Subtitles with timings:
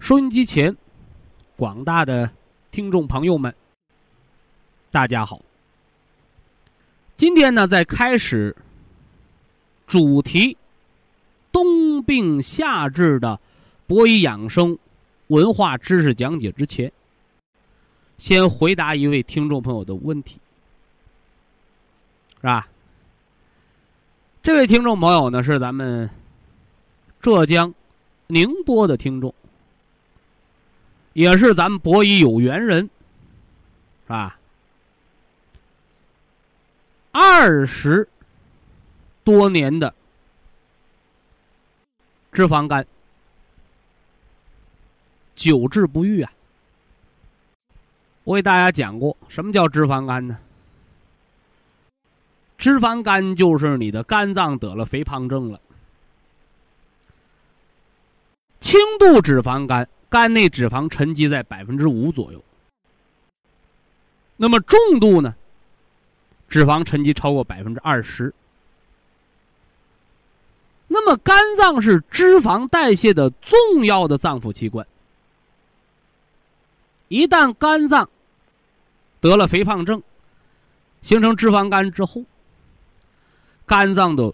[0.00, 0.74] 收音机前，
[1.56, 2.30] 广大的
[2.70, 3.54] 听众朋友们，
[4.90, 5.42] 大家好。
[7.16, 8.56] 今天呢，在开始
[9.86, 10.56] 主题
[11.52, 13.38] 冬病夏治的
[13.86, 14.78] 博医养生
[15.26, 16.90] 文化知识讲解之前，
[18.16, 20.38] 先回答一位听众朋友的问题，
[22.36, 22.68] 是吧？
[24.42, 26.08] 这位听众朋友呢，是咱们
[27.20, 27.74] 浙江
[28.28, 29.34] 宁波的听众。
[31.18, 32.88] 也是咱们博医有缘人，
[34.04, 34.38] 是吧？
[37.10, 38.08] 二十
[39.24, 39.92] 多年的
[42.30, 42.86] 脂肪肝，
[45.34, 46.32] 久治不愈啊！
[48.22, 50.38] 我给大家讲过，什么叫脂肪肝呢？
[52.58, 55.60] 脂肪肝就是你的肝脏得了肥胖症了，
[58.60, 59.88] 轻度脂肪肝。
[60.10, 62.42] 肝内脂肪沉积在百分之五左右，
[64.38, 65.34] 那么重度呢？
[66.48, 68.32] 脂肪沉积超过百分之二十。
[70.86, 74.86] 那么肝脏是脂肪代谢的重要的脏腑器官，
[77.08, 78.08] 一旦肝脏
[79.20, 80.02] 得了肥胖症，
[81.02, 82.24] 形成脂肪肝之后，
[83.66, 84.32] 肝脏的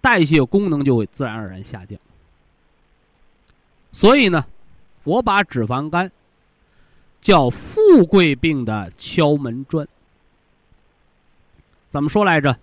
[0.00, 1.98] 代谢功能就会自然而然下降。
[3.90, 4.46] 所以呢。
[5.08, 6.12] 我把脂肪肝
[7.22, 9.88] 叫富贵病的敲门砖。
[11.88, 12.54] 怎么说来着？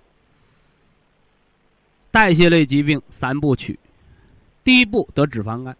[2.12, 3.80] 代谢类疾病三部曲：
[4.64, 5.76] 第一步得脂肪肝，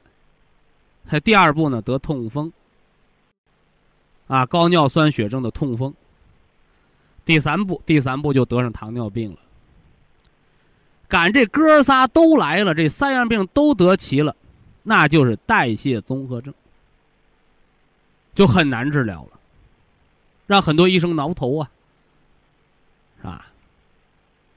[1.22, 2.52] 第二步呢得痛风，
[4.28, 5.94] 啊高尿酸血症的痛风。
[7.24, 9.38] 第三步，第三步就得上糖尿病了。
[11.08, 14.36] 赶这哥仨都来了，这三样病都得齐了。
[14.88, 16.54] 那就是代谢综合症，
[18.36, 19.40] 就很难治疗了，
[20.46, 21.72] 让很多医生挠头啊，
[23.18, 23.48] 是吧？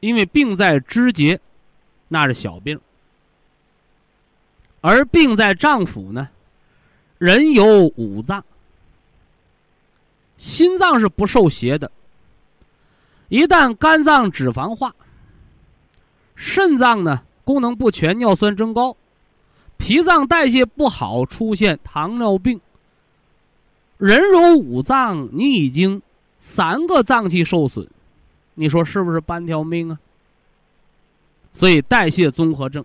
[0.00, 1.41] 因为病在肢节，
[2.09, 2.77] 那是小病；
[4.83, 6.28] 而病在脏腑呢，
[7.16, 8.45] 人有五脏，
[10.37, 11.91] 心脏是不受邪的，
[13.28, 14.95] 一旦肝脏脂肪化，
[16.37, 18.95] 肾脏呢功能不全，尿酸增高。
[19.78, 22.61] 脾脏代谢不好，出现糖尿病。
[23.97, 26.03] 人有五脏，你已经
[26.39, 27.89] 三个脏器受损，
[28.55, 29.99] 你说是不是半条命啊？
[31.53, 32.84] 所以代谢综合症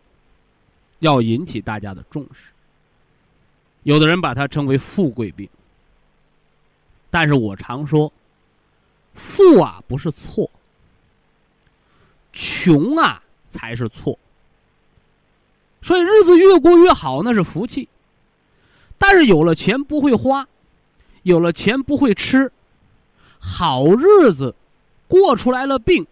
[1.00, 2.46] 要引起大家的重视。
[3.84, 5.48] 有的人把它称为富贵病，
[7.12, 8.12] 但是我常说，
[9.14, 10.50] 富啊不是错，
[12.32, 14.18] 穷啊才是错。
[15.84, 17.90] 所以日子越过越好，那是福气。
[18.98, 20.48] 但是有了钱不会花，
[21.24, 22.50] 有了钱不会吃，
[23.38, 24.56] 好日子
[25.10, 26.08] 过出来了病，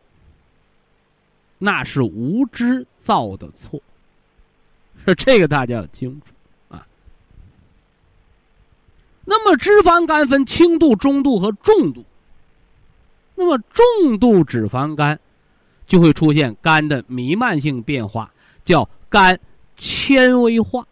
[1.58, 3.82] 那是无知造的错。
[5.18, 6.86] 这个大家要清楚啊。
[9.24, 12.04] 那么脂肪肝分轻度、中度和重度。
[13.36, 15.18] 那么重度脂肪肝
[15.88, 18.30] 就会出现肝的弥漫性变化，
[18.66, 19.40] 叫肝。
[19.76, 20.86] 纤维化，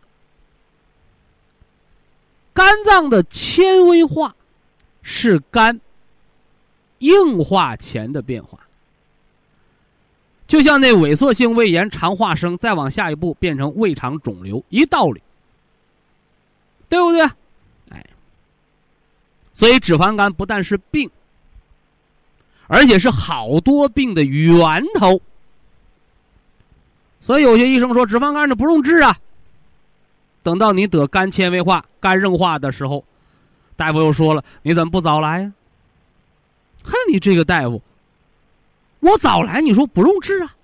[2.54, 4.36] 肝脏的纤维化
[5.02, 5.80] 是肝
[7.00, 8.60] 硬化前的变化，
[10.48, 15.22] 就像那萎缩性胃炎肠化生，再往下一步变成胃肠肿瘤一道理，
[16.90, 17.22] 对不对？
[17.90, 18.06] 哎，
[19.54, 21.10] 所以脂肪肝不但是病，
[22.68, 25.22] 而且是好多病的源头。
[27.20, 29.18] 所以有些医生说脂肪肝的不用治啊。
[30.42, 33.04] 等到你得肝纤维化、肝硬化的时候，
[33.76, 35.54] 大夫又说了，你怎么不早来呀？
[36.84, 37.82] 看你这个大夫，
[39.02, 40.56] 我早来你说不用治啊。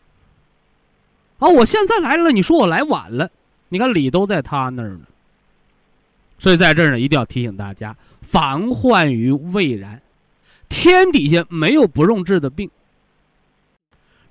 [1.39, 3.29] 啊，我现在来了，你说我来晚了，
[3.67, 5.01] 你看理都在他那儿呢。
[6.39, 10.01] 所以在这儿呢，一定要提醒大家，防患于未然。
[10.69, 12.71] 天底下没有不用治的病，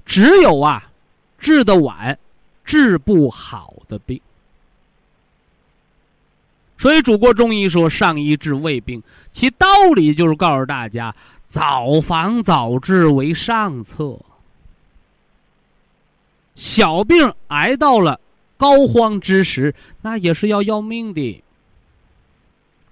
[0.04, 0.90] 只有啊，
[1.38, 2.18] 治的晚、
[2.64, 4.20] 治不好的病。
[6.76, 9.02] 所以主国中医说“上医治未病”，
[9.32, 11.14] 其道理就是告诉大家，
[11.46, 14.18] 早防早治为上策。
[16.54, 18.20] 小病挨到了
[18.56, 21.42] 膏肓之时，那也是要要命的。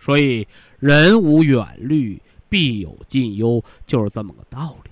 [0.01, 0.47] 所以，
[0.79, 4.91] 人无远虑，必有近忧，就是这么个道理。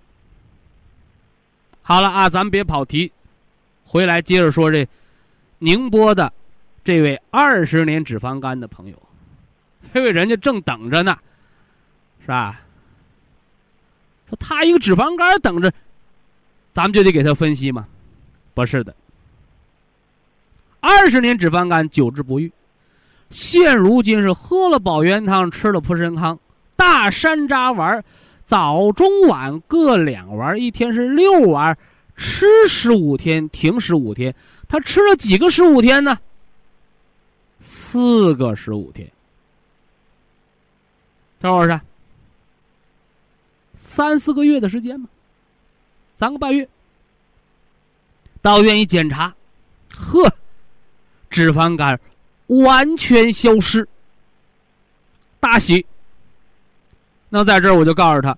[1.82, 3.10] 好了啊，咱别跑题，
[3.90, 4.86] 回来接着说这
[5.58, 6.32] 宁波的
[6.84, 8.96] 这位二十年脂肪肝的朋友，
[9.92, 11.18] 因为人家正等着呢，
[12.20, 12.60] 是吧？
[14.28, 15.72] 说他一个脂肪肝等着，
[16.72, 17.84] 咱们就得给他分析嘛。
[18.54, 18.94] 不是的，
[20.78, 22.52] 二十年脂肪肝久治不愈，
[23.30, 26.38] 现如今是喝了保元汤，吃了普参康，
[26.76, 28.04] 大山楂丸，
[28.44, 31.76] 早中晚各两丸，一天是六丸，
[32.20, 34.32] 吃十五天，停十五天。
[34.68, 36.18] 他吃了几个十五天呢？
[37.62, 39.10] 四个十五天，
[41.40, 41.80] 多少是？
[43.74, 45.08] 三四个月的时间嘛，
[46.12, 46.68] 三个半月。
[48.42, 49.34] 到医院一检查，
[49.94, 50.30] 呵，
[51.30, 51.98] 脂肪肝
[52.46, 53.88] 完全消失，
[55.40, 55.84] 大喜。
[57.30, 58.36] 那在这儿我就告诉他，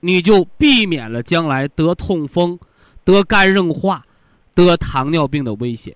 [0.00, 2.58] 你就避免了将来得痛风、
[3.04, 4.04] 得肝硬化、
[4.54, 5.94] 得糖尿病的危险。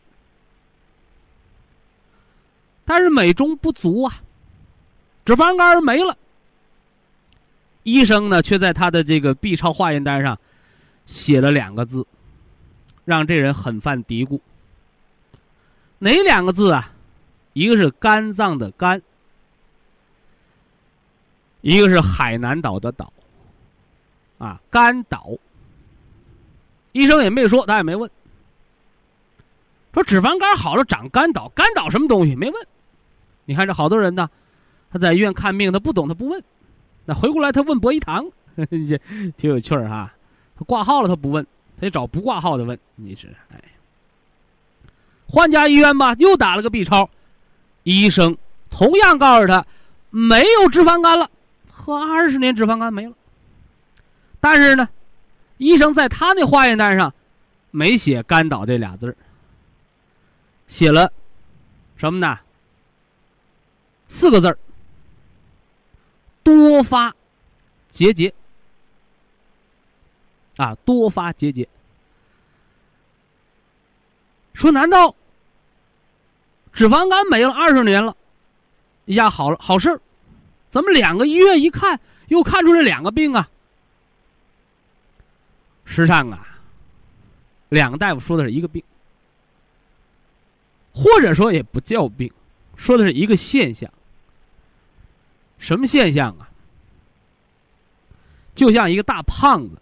[2.85, 4.23] 但是美中不足啊，
[5.25, 6.17] 脂肪肝没了，
[7.83, 10.39] 医生呢却在他的这个 B 超化验单上
[11.07, 12.07] 写了两个字。
[13.07, 14.41] 让这人很犯嘀咕。
[15.99, 16.91] 哪两个字啊？
[17.53, 19.03] 一个是肝脏的肝，
[21.61, 23.13] 一个是海南岛的岛。
[24.39, 25.31] 啊，肝岛。
[26.93, 28.11] 医生也没说，他也没问。
[29.93, 32.35] 说脂肪肝好了长肝岛，肝岛什么东西？
[32.35, 32.67] 没问。
[33.45, 34.29] 你看这好多人呢，
[34.91, 36.43] 他在医院看病，他不懂，他不问。
[37.05, 38.25] 那回过来他问博一堂，
[39.37, 40.13] 挺有趣儿哈。
[40.57, 41.47] 他挂号了，他不问。
[41.77, 43.61] 他就找不挂号的问，你是哎，
[45.29, 47.11] 换家医院吧，又打了个 B 超，
[47.83, 48.37] 医生
[48.71, 49.67] 同样告诉他
[50.11, 51.29] 没有脂肪肝了，
[51.69, 53.13] 喝二十年脂肪肝没了。
[54.45, 54.87] 但是呢，
[55.57, 57.15] 医生在他那化验单上
[57.71, 59.17] 没写“肝岛”这俩字儿
[60.69, 61.11] 写了
[61.97, 62.39] 什么呢？
[64.07, 64.59] 四个字儿
[66.43, 67.15] 多发
[67.89, 68.35] 结节。
[70.59, 71.67] 啊，多发结节。
[74.53, 75.17] 说难道
[76.75, 78.15] 脂肪肝没了二十年了，
[79.07, 79.99] 一下好了好事儿
[80.69, 81.99] 怎么两个医院一看
[82.29, 83.49] 又看出来两个病啊？
[85.85, 86.47] 实际上啊，
[87.69, 88.83] 两个大夫说的是一个病，
[90.93, 92.33] 或者说也不叫病，
[92.77, 93.91] 说的是一个现象。
[95.59, 96.49] 什么现象啊？
[98.55, 99.77] 就像一个大胖子。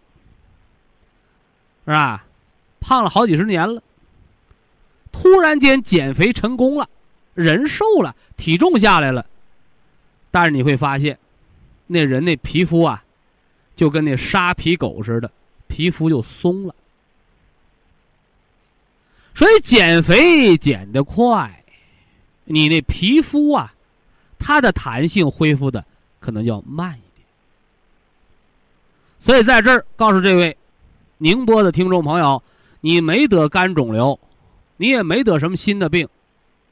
[1.85, 2.25] 是吧？
[2.79, 3.83] 胖了好几十年了，
[5.11, 6.89] 突然间减肥成功了，
[7.35, 9.27] 人瘦了，体重下来了，
[10.31, 11.19] 但是你会发现，
[11.89, 13.03] 那人那皮肤啊，
[13.75, 15.29] 就跟那沙皮狗似的，
[15.73, 16.75] 皮肤就松了。
[19.35, 21.65] 所以减肥减得快，
[22.45, 23.73] 你那皮肤啊，
[24.39, 25.85] 它的弹性恢复的
[26.21, 27.27] 可能要慢一点。
[29.19, 30.57] 所以在这儿告诉这位。
[31.19, 32.43] 宁波的听众朋友，
[32.81, 34.19] 你没得肝肿瘤，
[34.77, 36.09] 你也没得什么新的病，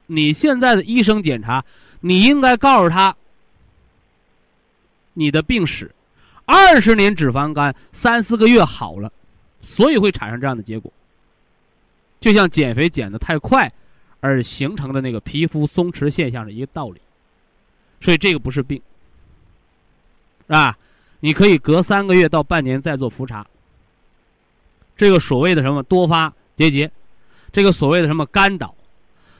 [0.09, 1.65] 你现在的医生检查，
[2.01, 3.15] 你应该告诉他
[5.13, 5.95] 你的病史，
[6.53, 9.13] 二十年脂肪肝，三四个月好了，
[9.61, 10.93] 所以会产生这样的结果。
[12.19, 13.73] 就像减肥减的太快，
[14.19, 17.01] 而形成的那个皮肤松弛现象的一个道理，
[18.01, 18.83] 所以这个不是病，
[20.49, 20.77] 是吧？
[21.21, 23.47] 你可以隔三个月到半年再做复查。
[24.97, 26.91] 这个所谓的什么多发结节，
[27.53, 28.75] 这个所谓的什么肝岛，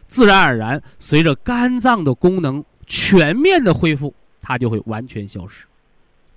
[0.07, 5.65] 自然而然随着肝脏的功能全面的恢复，它就会完全消失，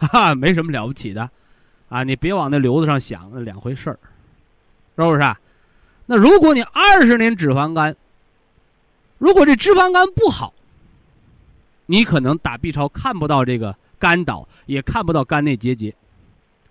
[0.08, 1.30] 哈， 没什么了不起的，
[1.90, 4.00] 啊，你别往那瘤子上想，那两回事儿，
[4.98, 5.36] 是不是？
[6.06, 7.96] 那如果你二十年脂肪肝，
[9.18, 10.54] 如果这脂肪肝不好，
[11.86, 15.94] 你可能打 B 超看不到这个肝岛，也看不到肝内结节，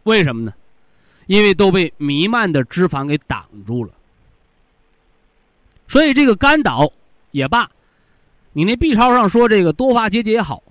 [0.02, 0.52] 为什么呢？
[1.26, 3.92] 因为都被弥漫的脂肪给挡住了。
[5.88, 6.92] 所以这个肝岛
[7.30, 7.70] 也罢，
[8.52, 10.62] 你那 B 超上说这个多发结节也好，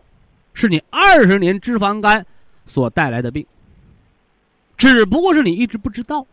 [0.54, 2.26] 是你二十年脂肪肝
[2.72, 3.46] 所带来的病，
[4.78, 6.26] 只不过是你一直不知道，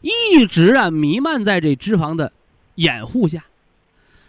[0.00, 2.32] 一直啊弥漫在这脂肪的
[2.74, 3.44] 掩护下，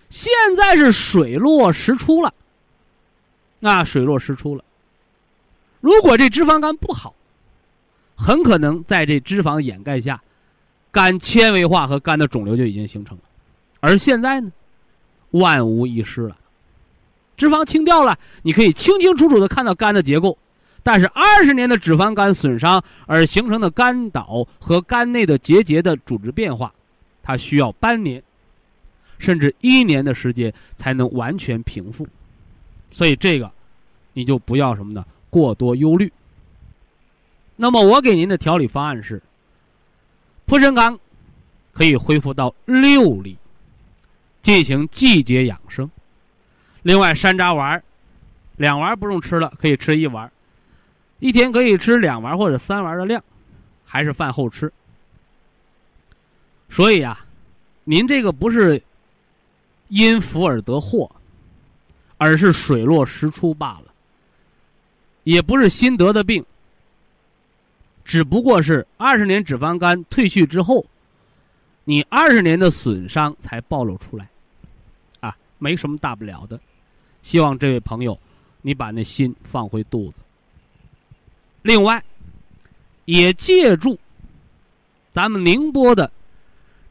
[0.09, 2.31] 现在是水落石出了。
[3.59, 4.63] 那水落石出了。
[5.81, 7.15] 如果这脂肪肝不好，
[8.15, 10.21] 很可能在这脂肪掩盖下，
[10.91, 13.23] 肝纤维化和肝的肿瘤就已经形成了。
[13.79, 14.51] 而现在呢，
[15.31, 16.37] 万无一失了，
[17.35, 20.37] 脂肪清掉了，你可以清清楚楚的看到肝的结构。
[20.83, 26.73] 但是二十年的脂肪肝损伤而形成的肝岛和肝内的结节的组织变化，
[27.23, 28.21] 它需要半年，
[29.17, 32.05] 甚至一年的时间才能完全平复。
[32.91, 33.49] 所以这个，
[34.11, 35.05] 你就不要什么呢？
[35.29, 36.11] 过多忧虑。
[37.55, 39.21] 那么我给您的调理方案是：
[40.45, 40.99] 蒲参康
[41.71, 43.37] 可以恢复到六粒，
[44.41, 45.89] 进行季节养生。
[46.81, 47.81] 另外，山楂丸
[48.57, 50.29] 两丸不用吃了，可以吃一丸，
[51.23, 53.23] 一天可以吃两丸或者三丸的量，
[53.85, 54.71] 还是饭后吃。
[56.69, 57.25] 所以啊，
[57.85, 58.81] 您这个不是
[59.87, 61.09] 因福而得祸。
[62.17, 63.93] 而是水落石出罢了，
[65.25, 66.45] 也不是新得的病，
[68.05, 70.85] 只不过是二十年脂肪肝退去之后，
[71.83, 74.29] 你二十年的损伤才暴露出来，
[75.19, 76.57] 啊，没什么大不了的。
[77.23, 78.17] 希望这位朋友，
[78.61, 80.22] 你把那心放回肚子。
[81.63, 82.03] 另外，
[83.05, 83.97] 也借助
[85.11, 86.11] 咱们宁波的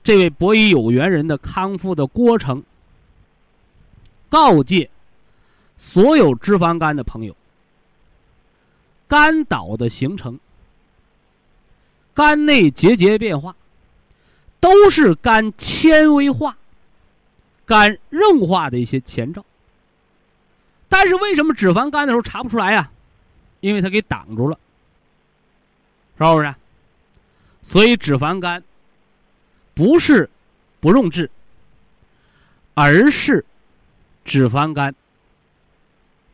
[0.02, 2.62] 这位博医有缘人的康复的过程，
[4.28, 4.90] 告诫。
[5.76, 7.34] 所有脂肪肝的朋友，
[9.08, 10.38] 肝岛的形成、
[12.14, 13.56] 肝内结节变化，
[14.60, 16.56] 都是肝纤维化、
[17.64, 19.44] 肝硬化的一些前兆。
[20.88, 22.88] 但是为什么脂肪肝的时候查不出来呀？
[23.62, 24.58] 因为它给挡住了，
[26.18, 26.54] 是不是？
[27.62, 28.62] 所以脂肪肝
[29.72, 30.28] 不是
[30.80, 31.30] 不用治，
[32.74, 33.44] 而是
[34.24, 34.92] 脂肪肝。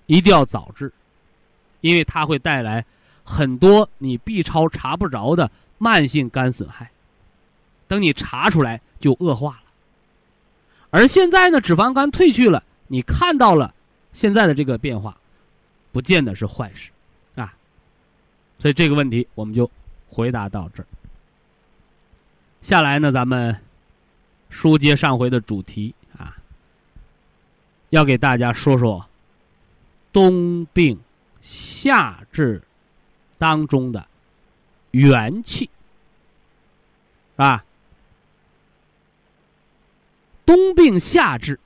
[0.06, 0.90] 一定要早治，
[1.82, 2.82] 因为它会带来
[3.22, 6.90] 很多你 B 超查不着的慢性肝损害。
[7.86, 9.62] 等你查出来就恶化了。
[10.88, 13.74] 而现在呢，脂肪肝退去了，你看到了
[14.14, 15.14] 现在的这个变化，
[15.92, 16.90] 不见得是坏事。
[18.58, 19.70] 所以这个问题我们就
[20.08, 20.86] 回答到这儿。
[22.62, 23.60] 下来呢，咱们
[24.50, 26.36] 书接上回的主题啊，
[27.90, 29.04] 要给大家说说。
[30.10, 30.98] 冬病
[31.40, 32.62] 夏治
[33.36, 34.08] 当中的
[34.90, 35.68] 元气
[37.36, 37.62] 啊，
[40.46, 41.60] 冬病夏治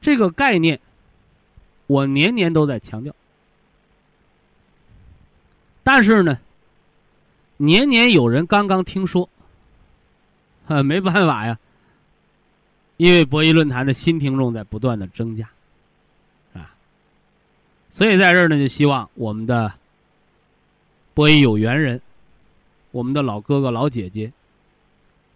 [0.00, 0.80] 这个概念，
[1.88, 3.14] 我年年都在强调，
[5.90, 6.38] 但是呢，
[7.56, 9.26] 年年有人刚刚听说，
[10.66, 11.58] 啊， 没办法呀，
[12.98, 15.48] 因为博弈论坛的新听众在不断的增加。
[16.52, 16.68] 啊
[17.88, 19.72] 所以在这儿呢，就希望我们的
[21.14, 21.98] 播音有缘人，
[22.90, 24.30] 我们的老哥哥老姐姐，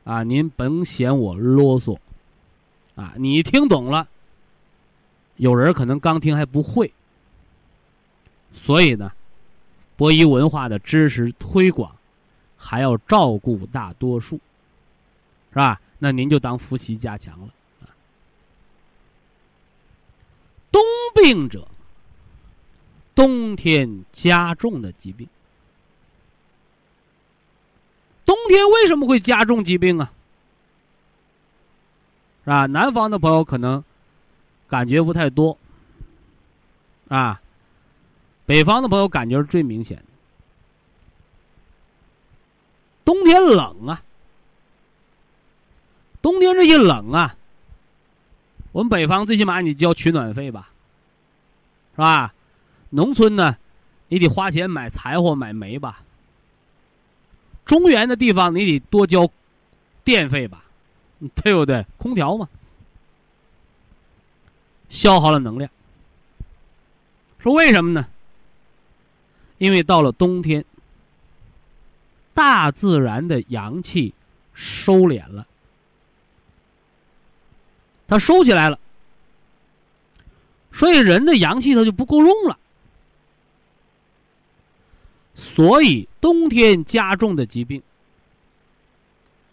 [0.05, 1.99] 啊，您甭嫌我啰嗦，
[2.95, 4.07] 啊，你听懂了，
[5.37, 6.93] 有人可能刚听还不会，
[8.53, 9.11] 所以呢，
[9.97, 11.95] 播音文化的知识推广
[12.57, 14.37] 还要照顾大多数，
[15.51, 15.81] 是吧？
[15.99, 17.49] 那您就当复习加强了
[17.83, 17.89] 啊。
[20.71, 20.83] 冬
[21.15, 21.67] 病者。
[23.15, 25.29] 冬天加重的疾病，
[28.25, 30.11] 冬天为什么会加重疾病啊？
[32.45, 32.65] 是吧？
[32.65, 33.85] 南方的朋友可能
[34.67, 35.59] 感觉不太多，
[37.09, 37.42] 啊，
[38.53, 40.05] 北方的朋友感觉是最明显的。
[43.03, 44.03] 冬天冷啊，
[46.21, 47.35] 冬天这一冷啊，
[48.73, 50.69] 我们北方最起码你交取暖费吧，
[51.93, 52.35] 是吧？
[52.91, 53.57] 农村呢，
[54.09, 56.03] 你得花钱买柴火、买煤吧。
[57.65, 59.27] 中原的地方，你得多交
[60.05, 60.63] 电费吧，
[61.43, 61.87] 对不对？
[61.97, 62.47] 空调嘛，
[64.91, 65.71] 消耗了能量。
[67.39, 68.07] 说为什么呢？
[69.63, 70.65] 因为到了冬天，
[72.35, 74.13] 大自然的阳气
[74.53, 75.47] 收敛了，
[78.09, 78.77] 它收起来了，
[80.73, 82.59] 所以人的阳气它就不够用了。
[85.33, 87.81] 所以冬天加重的疾病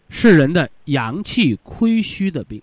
[0.09, 2.59] 是人的阳气亏虚的病，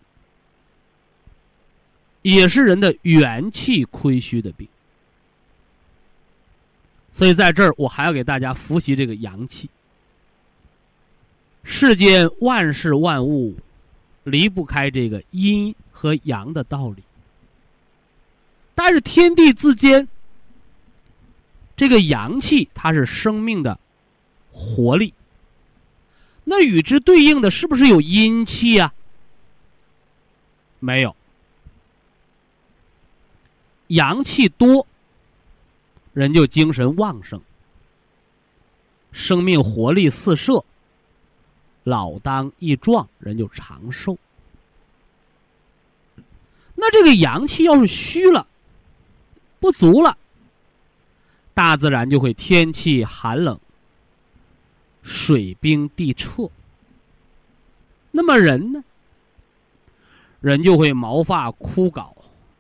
[2.22, 4.66] 也是人的元气亏虚的病。
[7.16, 9.70] 所以在这儿，我还要给大家复习这个阳气。
[11.64, 13.56] 世间万事万物
[14.24, 17.02] 离不开这个阴和阳的道理，
[18.74, 20.06] 但是天地之间，
[21.74, 23.80] 这个阳气它是生命的
[24.52, 25.14] 活力。
[26.44, 28.92] 那与之对应的是不是有阴气呀？
[30.80, 31.16] 没有，
[33.86, 34.86] 阳气多。
[36.16, 37.38] 人就精神旺盛，
[39.12, 40.64] 生命活力四射，
[41.84, 44.16] 老当益壮，人就长寿。
[46.74, 48.46] 那这个阳气要是虚了、
[49.60, 50.16] 不足了，
[51.52, 53.60] 大自然就会天气寒冷、
[55.02, 56.48] 水冰地彻。
[58.10, 58.82] 那么人呢？
[60.40, 62.10] 人就会毛发枯槁、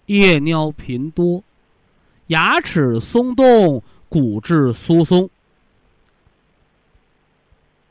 [0.04, 1.42] 夜尿频多。
[2.28, 5.28] 牙齿松动，骨质疏松。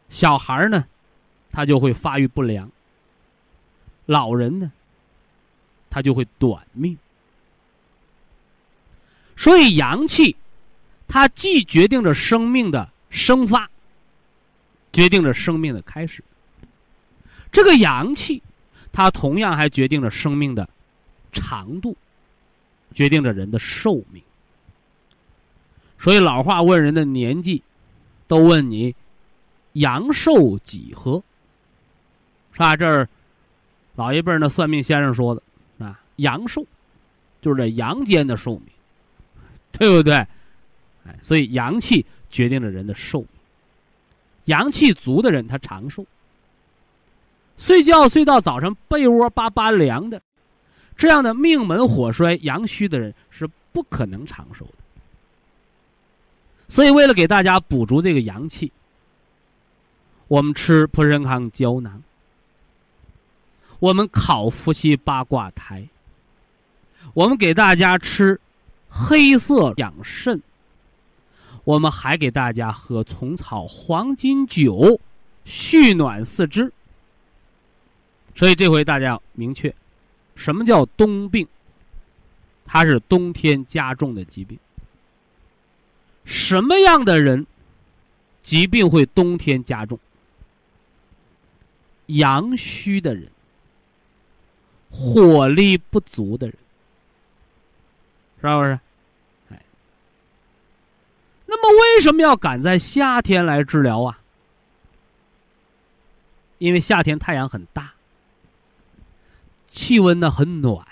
[0.09, 0.85] 小孩呢，
[1.51, 2.67] 他就会发育不良；
[4.05, 4.71] 老人呢，
[5.89, 6.97] 他就会短命。
[9.37, 10.35] 所以，阳气，
[11.07, 13.69] 它既决定着生命的生发，
[14.93, 16.23] 决定着生命的开始。
[17.51, 18.41] 这个阳气，
[18.93, 20.67] 它同样还决定着生命的
[21.33, 21.95] 长度。
[22.95, 24.23] 决定着人的寿命，
[25.99, 27.61] 所以老话问人的年纪，
[28.25, 28.95] 都问你
[29.73, 31.21] 阳寿几何？
[32.53, 32.75] 是吧？
[32.77, 33.07] 这儿
[33.95, 36.65] 老一辈那算命先生说的啊，阳寿
[37.41, 38.67] 就是这阳间的寿命，
[39.73, 40.15] 对不对？
[40.15, 43.27] 哎，所以阳气决定着人的寿命，
[44.45, 46.05] 阳气足的人他长寿，
[47.57, 50.21] 睡觉睡到早上被窝巴巴凉的。
[50.97, 54.71] 这样的命门火衰、阳虚的人是不可能长寿的。
[56.67, 58.71] 所以，为了给大家补足这个阳气，
[60.27, 62.01] 我们吃普参康胶囊，
[63.79, 65.87] 我们烤伏羲八卦台，
[67.13, 68.39] 我们给大家吃
[68.89, 70.41] 黑色养肾，
[71.65, 74.99] 我们还给大家喝虫草黄金酒，
[75.43, 76.73] 蓄暖四肢。
[78.35, 79.73] 所以，这回大家要明确。
[80.35, 81.47] 什么叫冬病？
[82.65, 84.57] 它是冬天加重的疾病。
[86.25, 87.45] 什么样的人，
[88.41, 89.99] 疾病会冬天加重？
[92.07, 93.31] 阳虚的人，
[94.91, 96.55] 火力不足的人，
[98.41, 98.79] 是不是？
[99.49, 99.61] 哎，
[101.45, 104.19] 那么为什么要赶在夏天来治疗啊？
[106.57, 107.94] 因为夏天太阳很大。
[109.75, 110.87] 气温呢很暖，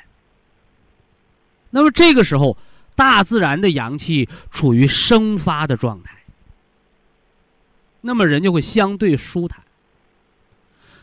[1.69, 2.57] 那么这个时候，
[2.95, 6.17] 大自然的阳气处于生发的状态，
[8.01, 9.63] 那么人就会相对舒坦。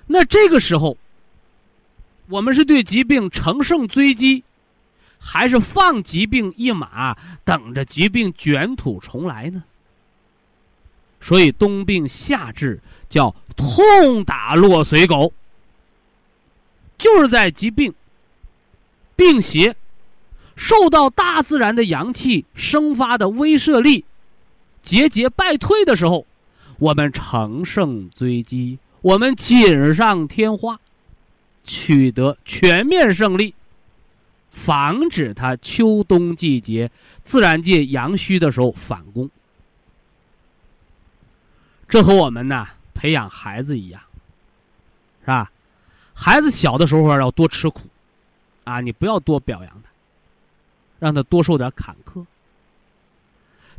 [0.06, 0.98] 那这个时候，
[2.28, 4.44] 我们是对疾病乘胜追击，
[5.18, 9.64] 还是放疾病一马，等着疾病卷土重来呢？
[11.22, 15.32] 所以冬病夏治叫痛打落水狗。
[17.00, 17.94] 就是在疾病、
[19.16, 19.74] 病邪
[20.54, 24.04] 受到大自然的阳气生发的威慑力
[24.82, 26.26] 节节败退的时候，
[26.78, 30.78] 我们乘胜追击，我们锦上添花，
[31.64, 33.54] 取得全面胜利，
[34.50, 36.90] 防止它秋冬季节
[37.24, 39.30] 自然界阳虚的时候反攻。
[41.88, 44.02] 这和我们呢培养孩子一样，
[45.22, 45.50] 是吧？
[46.22, 47.80] 孩子小的时候要多吃苦，
[48.64, 49.88] 啊，你不要多表扬他，
[50.98, 52.22] 让他多受点坎坷。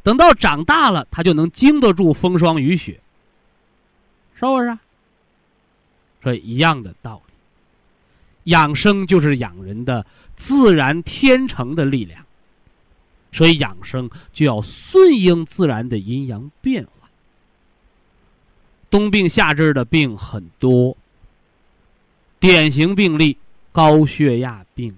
[0.01, 2.99] 等到长大了，他就能经得住风霜雨雪，
[4.33, 4.75] 是不是？
[6.23, 7.33] 所以一样的道理，
[8.51, 10.03] 养生就是养人的
[10.35, 12.25] 自然天成的力量，
[13.31, 17.07] 所以养生就要顺应自然的阴阳变化。
[18.89, 20.97] 冬病夏治的病很多。
[22.41, 23.37] 典型病例：
[23.71, 24.97] 高血压病、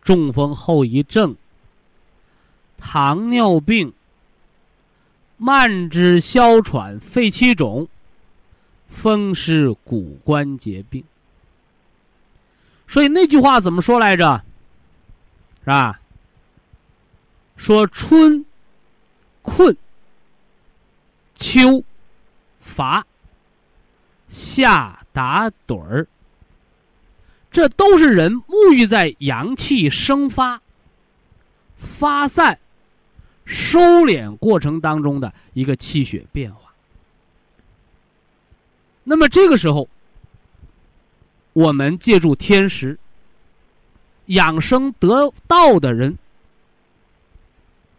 [0.00, 1.34] 中风后遗症、
[2.78, 3.92] 糖尿病、
[5.36, 7.88] 慢支哮喘、肺气肿、
[8.88, 11.02] 风湿骨关节病。
[12.86, 14.44] 所以那句话怎么说来着？
[15.58, 16.00] 是吧？
[17.56, 18.44] 说春
[19.42, 19.76] 困，
[21.34, 21.82] 秋
[22.60, 23.04] 乏，
[24.28, 26.06] 夏打盹儿，
[27.50, 30.60] 这都是人沐浴在阳气生发、
[31.78, 32.58] 发散、
[33.46, 36.70] 收敛过程当中的一个气血变化。
[39.04, 39.88] 那么这个时候，
[41.54, 42.98] 我们借助天时，
[44.26, 46.18] 养生得道的人，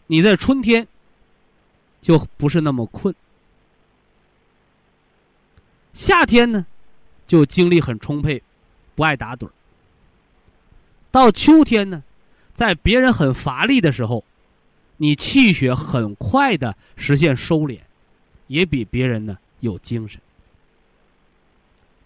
[0.06, 0.88] 你在春天
[2.00, 3.16] 就不是那么困，
[5.96, 6.64] 夏天呢
[7.28, 8.42] 就精力很充沛，
[8.96, 9.52] 不爱打盹儿。
[11.12, 12.04] 到秋天呢，
[12.54, 14.24] 在别人很乏力的时候，
[14.98, 17.80] 你气血很快的实现收敛，
[18.48, 20.20] 也比别人呢有精神。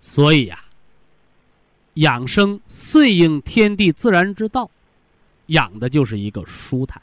[0.01, 0.63] 所以呀，
[1.95, 4.69] 养生顺应天地自然之道，
[5.47, 7.01] 养的就是一个舒坦。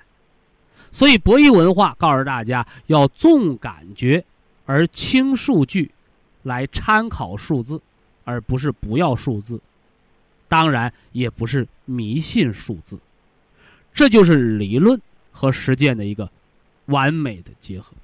[0.90, 4.24] 所以博弈文化告诉大家要重感觉
[4.64, 5.90] 而轻数据，
[6.42, 7.80] 来参考数字，
[8.28, 9.58] 而不是不要数字。
[10.48, 12.98] 当然，也不是迷信数字。
[13.94, 15.00] 这就是理论
[15.32, 16.30] 和实践的一个
[16.86, 17.94] 完美的结合。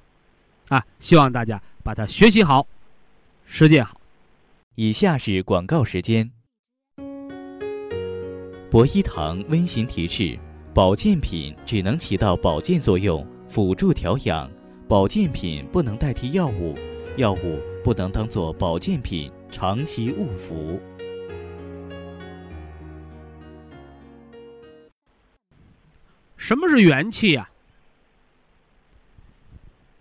[0.69, 2.65] 啊，希望大家把它学习好，
[3.45, 4.01] 实践好。
[4.73, 6.31] 以下是广告时间。
[8.71, 10.39] 博一堂温馨提示：
[10.73, 14.49] 保健品只能起到保健作用，辅助调养；
[14.87, 16.75] 保健品不能代替药物，
[17.15, 20.77] 药物不能当做保健品长期误服。
[26.35, 27.49] 什么是元气呀？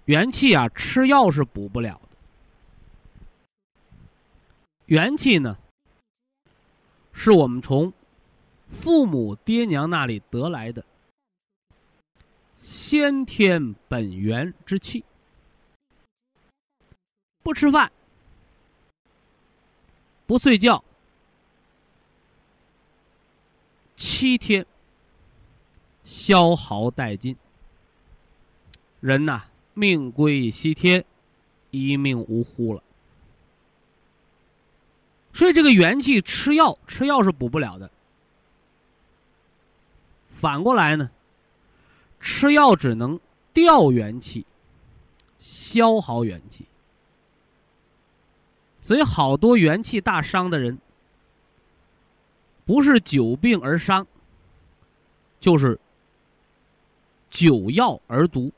[0.06, 2.16] 元气啊，吃药是补不了的。
[4.86, 5.56] 元气呢，
[7.12, 7.92] 是我们从
[8.66, 10.84] 父母爹娘那里得来的
[12.56, 15.04] 先天本源之气。
[17.44, 17.92] 不吃饭，
[20.26, 20.82] 不睡觉，
[23.94, 24.64] 七天
[26.04, 27.36] 消耗殆尽，
[29.00, 31.04] 人呐，命归西天，
[31.70, 32.82] 一命呜呼了。
[35.34, 37.90] 所以这个元气吃药，吃药是补不了的。
[40.30, 41.10] 反过来呢，
[42.20, 43.20] 吃药只能
[43.52, 44.46] 调元气，
[45.38, 46.64] 消耗元气。
[48.84, 50.76] 所以好多元气大伤的人，
[52.66, 54.06] 不是久病而伤，
[55.40, 55.80] 就是
[57.30, 58.52] 久药而毒。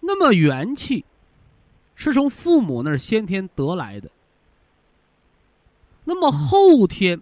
[0.00, 1.04] 那么元气。
[2.00, 4.08] 是从父母那儿先天得来的。
[6.04, 7.20] 那么后天，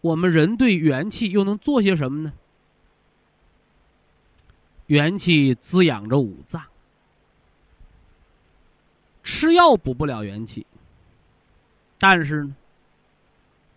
[0.00, 2.32] 我们人对元气又能做些什么呢？
[4.86, 6.62] 元气滋养着五脏，
[9.24, 10.66] 吃药补不了元气，
[11.98, 12.54] 但是呢，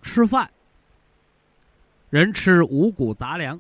[0.02, 0.52] 吃饭，
[2.10, 3.60] 人吃五谷杂粮，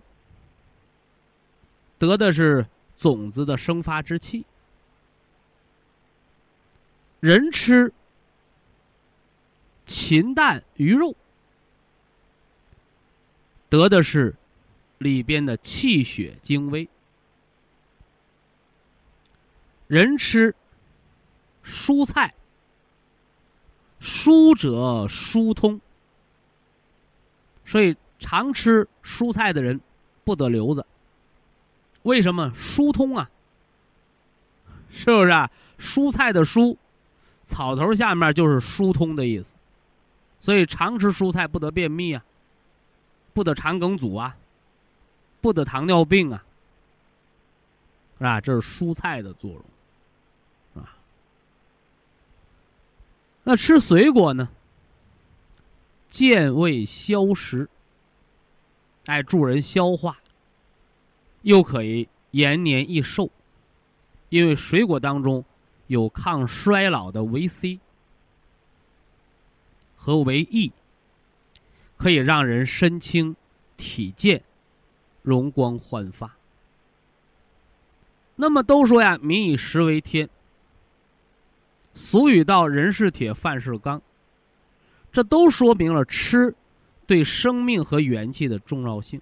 [1.97, 4.45] 得的是种子的生发之气。
[7.21, 7.91] 人吃
[9.85, 11.15] 禽蛋鱼肉，
[13.69, 14.35] 得的是
[14.97, 16.87] 里边的气血精微；
[19.87, 20.53] 人吃
[21.67, 22.33] 蔬菜，
[23.99, 25.81] 疏者疏通，
[27.65, 29.81] 所以常吃蔬菜的人
[30.23, 30.85] 不得瘤子。
[32.03, 33.29] 为什么疏通啊？
[34.89, 35.51] 是不是啊？
[35.77, 36.77] 蔬菜的蔬。
[37.43, 39.55] 草头下面就是疏通的意思，
[40.37, 42.21] 所以常吃蔬菜不得便秘啊，
[43.33, 44.35] 不得肠梗阻啊，
[45.39, 46.43] 不得糖尿病啊，
[48.17, 48.41] 是吧？
[48.41, 49.63] 这是蔬菜的作用，
[53.49, 54.49] 那吃水果呢？
[56.09, 57.69] 健胃消食，
[59.05, 60.17] 哎，助人消化，
[61.43, 63.29] 又可以延年益寿，
[64.27, 65.45] 因为水果当中。
[65.87, 67.79] 有抗衰老的维 C
[69.95, 70.73] 和维 E，
[71.95, 73.37] 可以让人身轻
[73.77, 74.43] 体健、
[75.21, 76.35] 容光焕发。
[78.35, 80.29] 那么都说呀，民以食为天。
[81.97, 83.99] 俗语道：“人是铁，饭是钢。”
[85.11, 86.53] 这都说明了吃
[87.07, 89.19] 对生命和元气的重要性。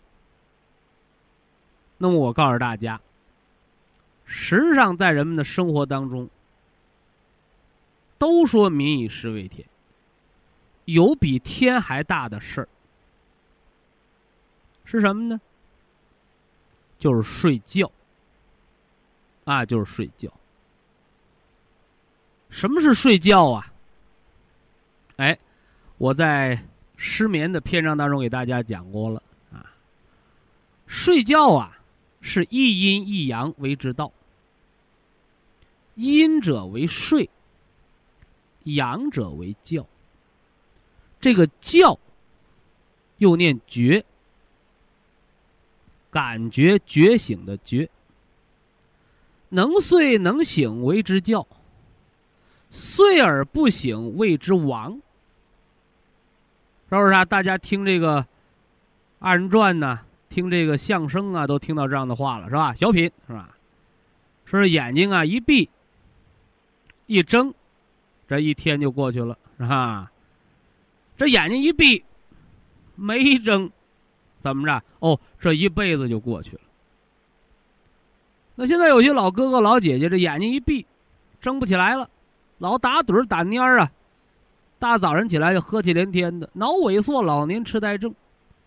[1.98, 3.00] 那么我告诉大家，
[4.26, 6.30] 实际上在人们的生活当中，
[8.18, 9.66] 都说民以食为天，
[10.84, 12.68] 有比天还大的事儿。
[14.84, 15.40] 是什么呢？
[17.00, 17.90] 就是睡觉。
[19.46, 20.30] 啊，就是睡觉。
[22.56, 23.70] 什么是睡觉啊？
[25.18, 25.38] 哎，
[25.98, 26.58] 我在
[26.96, 29.76] 失眠的篇章当中给大家讲过了啊。
[30.88, 31.78] 睡觉啊，
[32.22, 34.10] 是一阴一阳为之道。
[35.96, 37.30] 阴者为睡，
[38.63, 39.86] 阳者为觉。
[41.20, 42.00] 这个觉
[43.18, 44.06] 又念觉，
[46.10, 47.89] 感觉觉醒的觉。
[49.50, 51.46] 能睡能醒为之觉，
[52.76, 55.00] 睡而不醒谓之亡。
[56.90, 57.24] 是不是啊？
[57.24, 58.26] 大家听这个
[59.20, 62.74] 二人转呢，听这个相声啊，都听到这样的话了，是吧？
[62.74, 63.56] 小品是吧？
[64.44, 65.70] 说是眼睛啊一闭
[67.08, 67.54] 一睁，
[68.28, 70.12] 这一天就过去了，是吧？
[71.18, 72.04] 这眼睛一闭
[72.96, 73.72] 没睁，
[74.38, 74.84] 怎么着？
[75.00, 76.62] 哦，这一辈子就过去了。
[78.56, 80.86] 那现在有些老哥哥老姐姐，这眼睛一闭，
[81.42, 82.10] 睁不起来了，
[82.58, 83.91] 老打盹打蔫儿啊，
[84.80, 88.13] 大早上起来就喝气连天的，脑萎缩、老年痴呆症，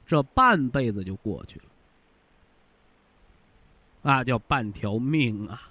[0.07, 1.59] 这半辈子就过去
[4.03, 5.69] 了，啊，叫半条命啊。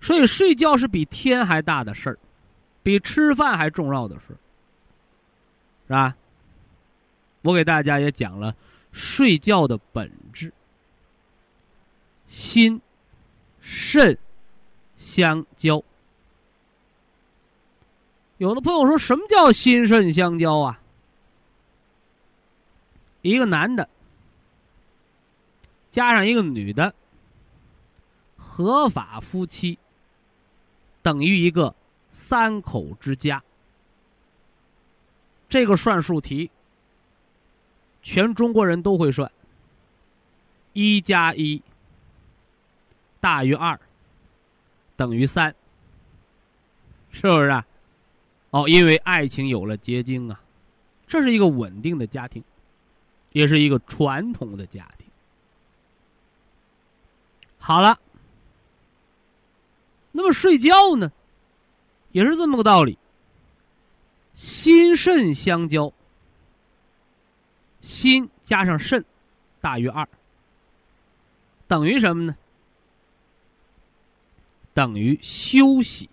[0.00, 2.18] 所以睡觉是比天还大的事儿，
[2.82, 4.38] 比吃饭还重要的事儿，
[5.86, 6.16] 是吧？
[7.42, 8.54] 我给大家也讲了
[8.92, 10.52] 睡觉的本质。
[12.28, 12.80] 心、
[13.60, 14.18] 肾
[14.96, 15.82] 相交。
[18.38, 20.80] 有的朋友说什么叫心肾相交啊？
[23.22, 23.88] 一个男的
[25.90, 26.94] 加上一个女的，
[28.36, 29.76] 合法夫妻
[31.02, 31.74] 等于一个
[32.10, 33.42] 三口之家。
[35.48, 36.48] 这个算术题，
[38.02, 39.30] 全中国人都会算。
[40.74, 41.60] 一加一。
[43.20, 43.80] 大于二，
[44.94, 45.52] 等于三，
[47.10, 47.66] 是不是啊？
[48.50, 50.40] 哦，因为爱情有了结晶啊，
[51.06, 52.42] 这是一个稳定的家庭，
[53.32, 55.06] 也是一个传统的家庭。
[57.58, 58.00] 好了，
[60.12, 61.12] 那么睡觉呢，
[62.12, 62.98] 也是这么个道理。
[64.32, 65.92] 心肾相交，
[67.82, 69.04] 心加上肾
[69.60, 70.08] 大于二，
[71.66, 72.36] 等于什么呢？
[74.72, 76.08] 等于休息。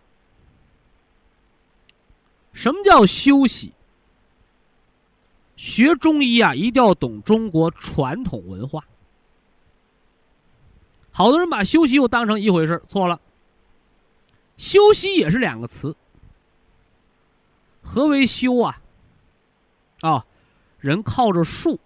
[2.56, 3.74] 什么叫休息？
[5.58, 8.84] 学中医啊，一定要懂中国传统文化。
[11.12, 13.22] 好多人把休息又当成一回事错了。
[14.58, 15.96] 休息也是两个词。
[17.82, 18.82] 何为休啊？
[20.02, 20.26] 啊，
[20.80, 21.80] 人靠着树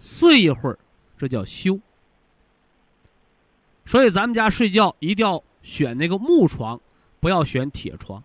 [0.00, 0.78] 睡一会儿，
[1.16, 1.80] 这叫休。
[3.86, 6.80] 所以咱们家睡觉一定要选那个木床，
[7.22, 8.20] 不要选铁床。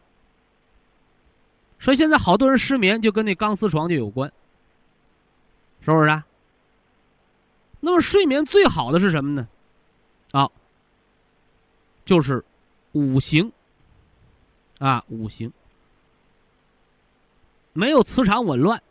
[1.80, 4.34] 所以现在好多人失眠就跟那钢丝床就有关，
[5.82, 6.26] 是不是啊？
[7.80, 9.48] 那么睡眠最好的是什么呢？
[10.32, 10.50] 啊，
[12.06, 12.44] 就是
[12.94, 13.52] 五行
[14.80, 15.54] 啊，五行
[17.74, 18.82] 没有磁场紊乱，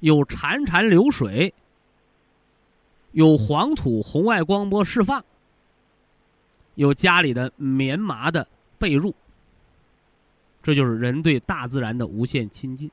[0.00, 1.54] 有潺潺流水，
[3.12, 5.24] 有黄土红外光波释放。
[6.74, 8.46] 有家里的棉麻的
[8.78, 9.12] 被褥，
[10.62, 12.90] 这就是人对大自然的无限亲近。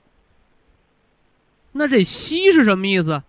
[1.71, 3.23] 那这息是什么意思？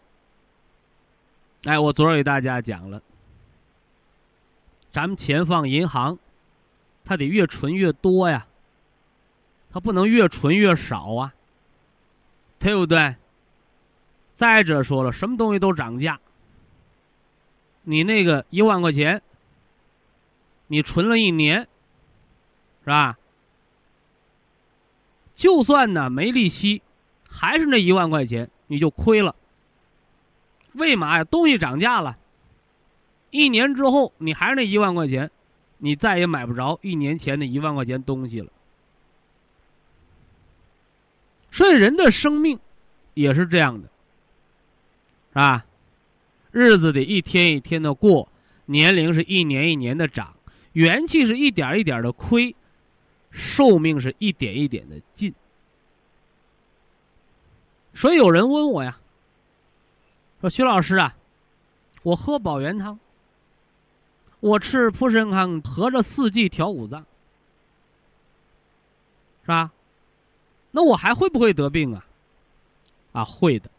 [1.64, 3.00] 哎，我昨儿给大家讲了，
[4.90, 6.18] 咱们钱放银行，
[7.04, 8.46] 它得越存越多呀，
[9.70, 11.34] 它不能越存越少啊，
[12.58, 13.14] 对不对？
[14.32, 16.18] 再者说了，什么东西都涨价，
[17.82, 19.22] 你那个一万块钱。
[20.68, 21.68] 你存了一年，
[22.84, 23.18] 是吧？
[25.34, 26.82] 就算呢没利息，
[27.28, 29.34] 还是那一万块钱，你就亏了。
[30.74, 31.24] 为嘛呀？
[31.24, 32.16] 东西涨价了，
[33.30, 35.30] 一年之后你还是那一万块钱，
[35.78, 38.50] 你再也买不着一年前的一万块钱东西了。
[41.50, 42.58] 所以人的生命
[43.14, 43.88] 也是这样的，
[45.30, 45.64] 是吧？
[46.50, 48.28] 日子得一天一天的过，
[48.66, 50.34] 年龄是一年一年的长。
[50.72, 52.54] 元气是一点一点的亏，
[53.32, 55.34] 寿命是一点一点的进。
[57.94, 58.98] 所以有人问我呀，
[60.40, 61.16] 说徐老师啊，
[62.02, 62.98] 我喝保元汤，
[64.40, 67.04] 我吃蒲参康，合着四季调五脏，
[69.42, 69.72] 是吧？
[70.70, 72.06] 那我还会不会得病啊？
[73.12, 73.70] 啊，会的，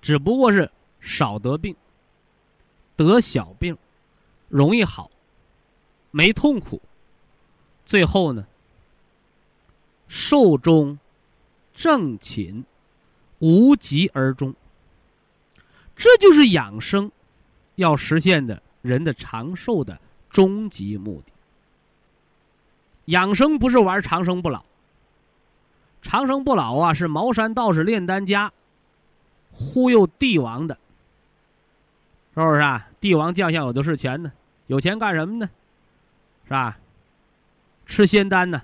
[0.00, 1.76] 只不过是少得病，
[2.96, 3.76] 得小病，
[4.48, 5.10] 容易好，
[6.10, 6.80] 没痛苦，
[7.90, 8.46] 最后呢，
[10.06, 10.96] 寿终
[11.74, 12.64] 正寝，
[13.40, 14.54] 无疾而终。
[15.96, 17.10] 这就是养生
[17.74, 19.98] 要实现的人的长寿的
[20.28, 21.32] 终极目的。
[23.06, 24.62] 养生不是玩长生不老。
[26.00, 28.52] 长生不老啊，是茅山道士炼丹家
[29.50, 30.78] 忽悠帝王的，
[32.36, 32.88] 是不是啊？
[33.00, 34.30] 帝王将相有的是钱呢，
[34.68, 35.50] 有钱干什么呢？
[36.44, 36.78] 是吧？
[37.90, 38.62] 吃仙丹呢，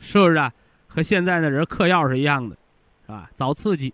[0.00, 0.52] 是不是啊？
[0.86, 2.54] 和现在的人嗑药是一样的，
[3.06, 3.30] 是吧？
[3.34, 3.92] 找刺激，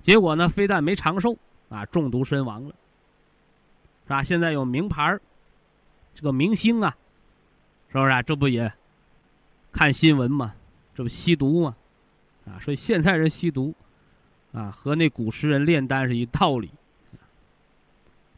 [0.00, 1.36] 结果呢，非但没长寿
[1.68, 2.74] 啊，中毒身亡了，
[4.04, 4.22] 是吧？
[4.22, 5.18] 现在有名牌
[6.14, 6.96] 这个明星啊，
[7.90, 8.22] 是不是啊？
[8.22, 8.72] 这不也
[9.72, 10.54] 看新闻吗？
[10.94, 11.76] 这不吸毒吗？
[12.46, 13.74] 啊，所以现在人吸毒，
[14.52, 16.70] 啊，和那古时人炼丹是一道理。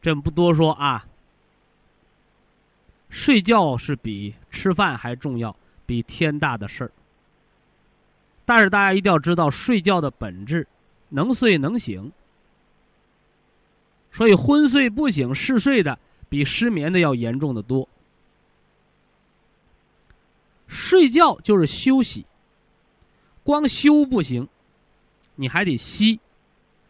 [0.01, 1.05] 这不多说啊。
[3.11, 6.91] 睡觉是比吃饭还重要，比天大的事儿。
[8.45, 10.65] 但是大家一定要知道睡觉的本质，
[11.09, 12.11] 能睡能醒。
[14.11, 17.87] 所以昏睡不醒、嗜睡的，比失眠的要严重的多。
[20.67, 22.25] 睡觉就是休息。
[23.43, 24.47] 光休不行，
[25.35, 26.19] 你还得息，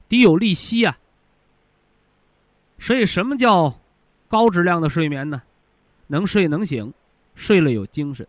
[0.07, 0.97] 得有力息啊。
[2.77, 3.79] 所以，什么叫
[4.27, 5.41] 高质量的睡眠呢？
[6.11, 6.93] 能睡能醒，
[7.35, 8.27] 睡了有精神。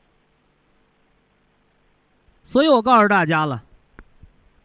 [2.44, 3.64] 所以我告诉大家了，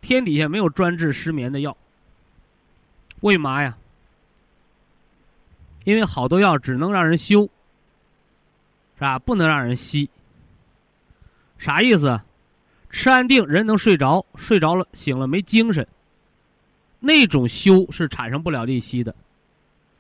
[0.01, 1.75] 天底下没有专治失眠的药。
[3.21, 3.75] 为嘛呀？
[5.84, 7.41] 因为好多药只能让人休，
[8.95, 9.17] 是吧？
[9.17, 10.08] 不能让人息。
[11.58, 12.21] 啥意思？
[12.91, 15.88] 吃安定，人能睡着，睡着了醒了没精神。
[16.99, 19.15] 那种休是产生不了利息的，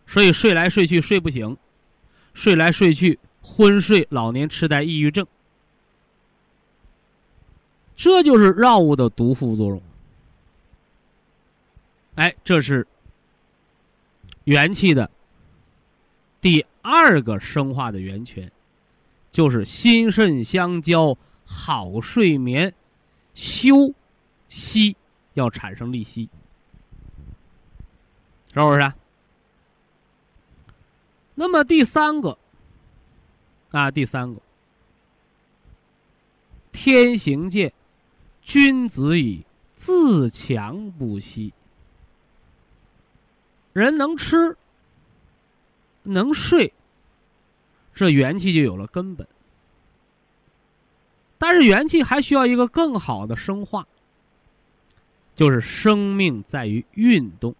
[0.05, 1.57] 所以睡来睡去睡不醒，
[2.37, 5.25] 睡来睡去昏睡，老年痴呆、抑郁症，
[7.95, 9.81] 这就是药物的毒副作用。
[12.13, 12.85] 哎，这是
[14.43, 15.09] 元气的
[16.39, 18.51] 第二个生化的源泉，
[19.31, 21.17] 就是心肾相交。
[21.49, 22.73] 好睡眠，
[23.33, 23.93] 休
[24.49, 24.97] 息
[25.33, 26.27] 要产生利息，
[28.53, 28.93] 是不是？
[31.39, 32.35] 那么第三个
[33.69, 34.41] 啊，第三个，
[36.71, 37.71] 天行健，
[38.41, 39.45] 君子以
[39.75, 41.53] 自强不息。
[43.71, 44.57] 人能吃，
[46.01, 46.73] 能睡，
[47.93, 49.27] 这元气就有了根本。
[51.37, 53.85] 但是元气还需要一个更好的生化，
[55.35, 57.53] 就是生命在于运动。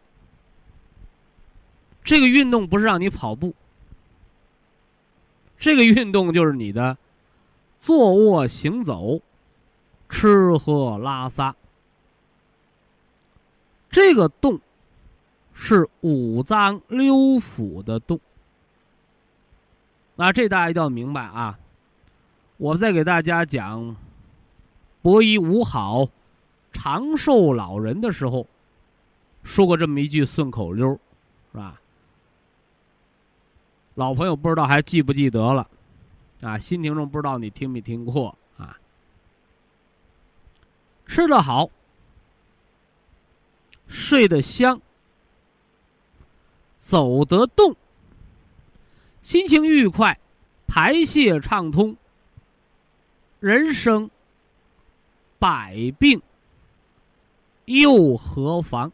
[2.03, 3.53] 这个运动不是让你跑步，
[5.59, 6.97] 这个运动就是你的
[7.79, 9.19] 坐卧行走、
[10.09, 11.55] 吃喝拉撒。
[13.89, 14.59] 这个动
[15.53, 18.19] 是五脏六腑的动，
[20.17, 21.57] 啊，这大家一定要明白啊。
[22.57, 23.95] 我在给大家讲
[25.01, 26.09] 博医五好
[26.71, 28.45] 长寿老人的时候，
[29.43, 30.99] 说过这么一句顺口溜，
[31.51, 31.81] 是吧？
[33.97, 35.67] 老朋友不知道还记不记得了，
[36.41, 38.77] 啊，新听众不知道你听没听过啊？
[41.07, 41.67] 吃得好，
[43.87, 44.79] 睡得香，
[46.75, 47.75] 走得动，
[49.23, 50.19] 心情愉快，
[50.67, 51.97] 排泄畅通。
[53.39, 54.11] 人生
[55.39, 56.21] 百病
[57.65, 58.91] 又何妨？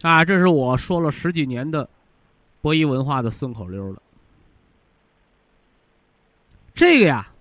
[0.00, 1.86] 啊，这是我说了十几年的
[2.60, 4.02] 博弈文化的顺口溜了。
[6.74, 7.32] 这个呀，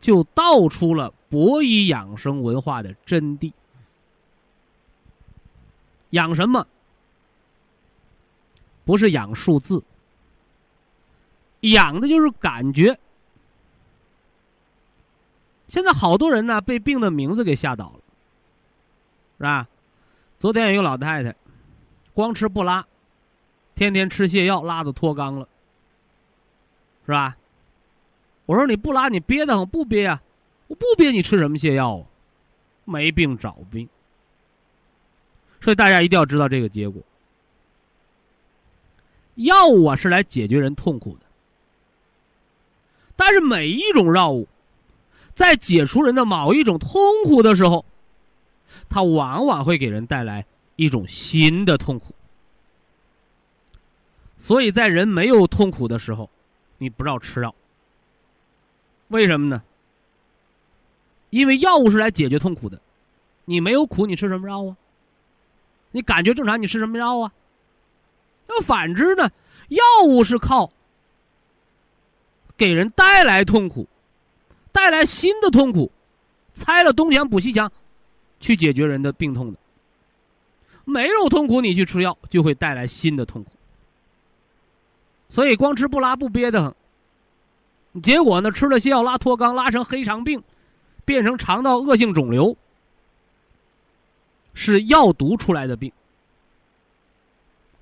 [0.00, 3.52] 就道出了博弈养生文化的真谛。
[6.10, 6.66] 养什么？
[8.84, 9.82] 不是养数字。
[11.60, 12.98] 养的就是感觉。
[15.68, 18.00] 现在好多人呢被病的名字给吓倒了，
[19.36, 19.68] 是吧？
[20.38, 21.34] 昨天有一个老太太，
[22.14, 22.86] 光吃不拉，
[23.78, 25.46] 天天吃泻药，拉的脱肛了，
[27.06, 27.36] 是吧？
[28.44, 30.20] 我说你不拉你憋得慌，不憋啊？
[30.66, 32.04] 我不憋，你吃什么泻药啊？
[32.84, 33.88] 没病找病。
[35.60, 37.00] 所以大家一定要知道这个结果。
[39.36, 41.20] 药物啊是来解决人痛苦的。
[43.14, 44.48] 但是每一种药物，
[45.34, 46.90] 在解除人的某一种痛
[47.22, 47.84] 苦的时候，
[48.88, 52.12] 它往往会给人带来一种新的痛苦。
[54.38, 56.30] 所以在人没有痛苦的时候，
[56.78, 57.54] 你不要吃药。
[59.08, 59.62] 为什么呢？
[61.30, 62.80] 因为药物是来解决痛苦的，
[63.44, 64.76] 你没有苦，你吃什么药啊？
[65.90, 67.32] 你感觉正常，你吃什么药啊？
[68.46, 69.30] 那反之呢？
[69.68, 70.70] 药物是靠
[72.56, 73.86] 给人带来痛苦，
[74.72, 75.90] 带来新的痛苦，
[76.54, 77.70] 拆了东墙补西墙，
[78.40, 79.58] 去解决人的病痛的。
[80.86, 83.52] 没有痛苦，你去吃药就会带来新的痛苦。
[85.28, 90.42] 所以光吃不拉不憋得很，结果呢，吃了泻药拉脱肛，拉成黑肠病，
[91.04, 92.56] 变成肠道恶性肿瘤，
[94.54, 95.92] 是药毒出来的病，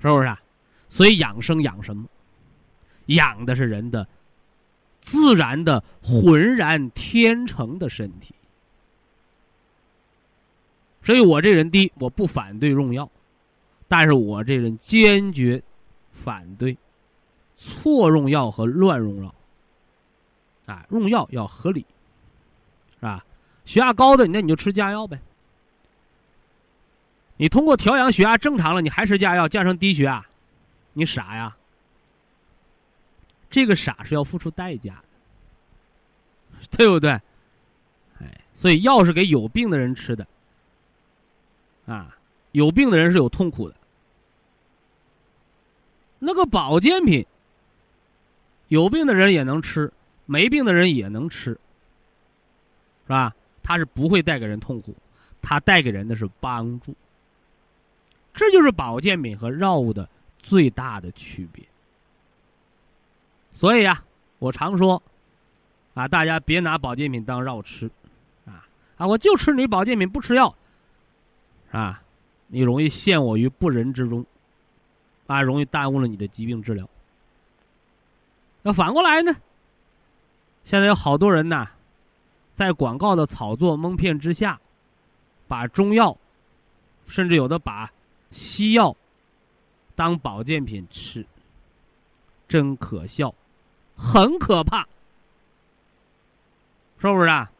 [0.00, 0.40] 是不是啊？
[0.88, 2.06] 所以养生养什么？
[3.06, 4.06] 养的是人的
[5.00, 8.34] 自然的浑然天成的身体。
[11.02, 13.08] 所以我这人第一，我不反对用药，
[13.86, 15.62] 但是我这人坚决
[16.12, 16.76] 反对
[17.56, 19.34] 错用药和乱用药。
[20.66, 21.86] 啊，用药要合理，
[22.96, 23.24] 是吧？
[23.64, 25.18] 血压高的，那你就吃降压药呗。
[27.36, 30.24] 你通过调养血压正常了，你还吃降压药，降成低血压。
[30.92, 31.56] 你傻呀？
[33.48, 37.10] 这个傻是要付出代价的， 对不对？
[38.20, 40.26] 哎，所以药是给有病的人吃的，
[41.86, 42.16] 啊，
[42.50, 43.76] 有病的人是有痛苦的。
[46.18, 47.24] 那个保健品，
[48.68, 49.92] 有病的人也能吃，
[50.26, 53.34] 没病的人也能吃，是吧？
[53.62, 54.94] 它是不会带给人痛苦，
[55.40, 56.94] 它带给人的是帮助。
[58.34, 60.08] 这就是保健品和药物的。
[60.38, 61.64] 最大的区别，
[63.50, 64.04] 所以呀，
[64.38, 65.02] 我常说，
[65.94, 67.90] 啊，大家别拿保健品当药吃，
[68.44, 68.64] 啊
[68.96, 70.54] 啊，我就吃你保健品不吃药，
[71.72, 72.00] 啊，
[72.46, 74.24] 你容易陷我于不仁之中，
[75.26, 76.88] 啊，容易耽误了你的疾病治疗。
[78.66, 79.32] 那反过来呢？
[80.64, 81.68] 现在有好多人呐，
[82.52, 84.60] 在广告的炒作蒙骗之下，
[85.46, 86.18] 把中药，
[87.06, 87.92] 甚至有的把
[88.32, 88.96] 西药。
[89.94, 91.24] 当保健品吃，
[92.48, 93.32] 真可笑，
[93.96, 94.82] 很可怕，
[96.98, 97.52] 是不是啊？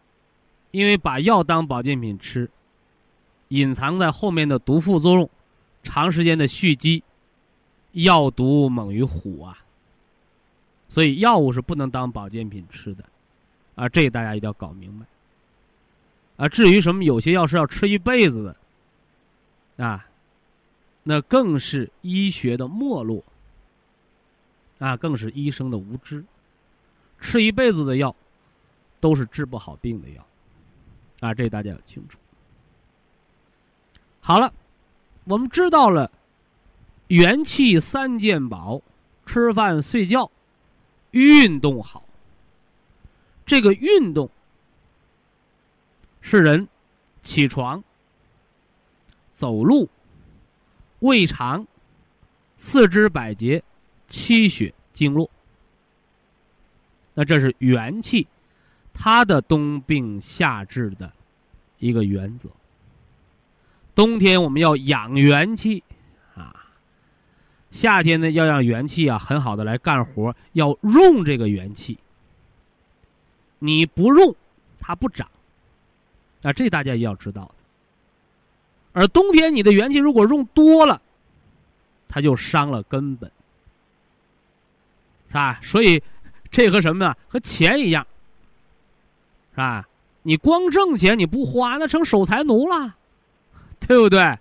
[0.73, 2.51] 因为把药当保健品吃，
[3.51, 5.31] 隐藏在后面的毒副作用，
[5.85, 7.05] 长时间的蓄积，
[7.93, 9.63] 药毒猛于虎啊！
[10.97, 13.05] 所以药物是不能当保健品吃的，
[13.75, 15.05] 啊，这大家一定要搞明白。
[16.39, 18.43] 啊，至于什么有些药是要吃一辈子
[19.77, 20.07] 的，啊。
[21.03, 23.23] 那更是医学的没落，
[24.79, 26.25] 啊，更是医生的无知。
[27.21, 28.17] 吃一辈子的药，
[28.99, 30.27] 都是治不好病的药，
[31.21, 32.19] 啊，这大家要清楚。
[34.21, 34.51] 好了，
[35.25, 36.11] 我们知道了
[37.09, 38.81] 元气三件宝：
[39.27, 40.31] 吃饭、睡觉、
[41.17, 42.05] 运动好。
[43.45, 44.31] 这个运动
[46.21, 46.69] 是人
[47.23, 47.83] 起床、
[49.33, 49.89] 走路。
[51.01, 51.67] 胃肠、
[52.57, 53.63] 四肢百节、
[54.09, 55.29] 气血经络，
[57.13, 58.27] 那这是元气，
[58.95, 61.13] 它的冬病夏治的
[61.79, 62.49] 一个原则。
[63.95, 65.85] 冬天我们要养元气，
[67.77, 71.99] 夏天呢要让元气啊很好的来干活，要用这个元气。
[73.59, 74.35] 你不用，
[74.81, 75.29] 它不长，
[76.43, 77.51] 啊，这大家也要知道的。
[78.93, 81.03] 而冬天你的元气如果用多了，
[82.09, 83.31] 它就伤了根本，
[85.29, 85.61] 是吧？
[85.63, 86.03] 所以
[86.51, 87.15] 这和什么呢？
[87.29, 88.07] 和钱一样，
[89.51, 89.87] 是吧？
[90.23, 92.97] 你光挣钱你不花，那成守财奴了，
[93.81, 94.39] 对不对？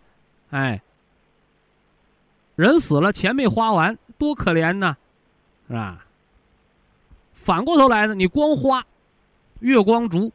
[0.51, 0.81] 哎，
[2.55, 4.95] 人死了钱没花完，多可怜呢，
[5.67, 6.05] 是吧？
[7.33, 8.85] 反过头来呢，你光花，
[9.59, 10.31] 月光族，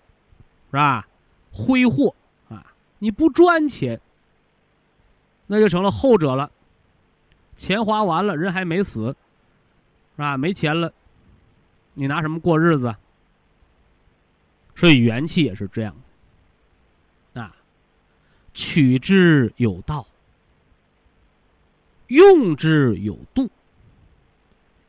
[0.70, 1.06] 是吧？
[1.52, 2.14] 挥霍
[2.48, 4.00] 啊，你不赚钱。
[5.46, 6.48] 那就成了后者了，
[7.56, 9.08] 钱花完了，人还没死，
[10.14, 10.36] 是吧？
[10.36, 10.92] 没钱了，
[11.94, 12.94] 你拿什么过日子？
[14.76, 15.94] 所以元气也是这样，
[17.34, 17.54] 啊，
[18.54, 20.06] 取之有道，
[22.10, 23.48] 用之有度，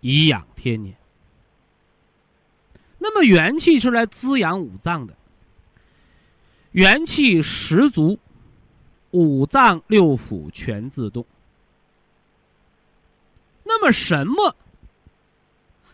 [0.02, 0.96] 以养天年。
[2.98, 5.16] 那么元气是来滋养五脏的，
[6.72, 8.20] 元气十足。
[9.12, 11.26] 五脏六腑全自动。
[13.66, 14.56] 那么，什么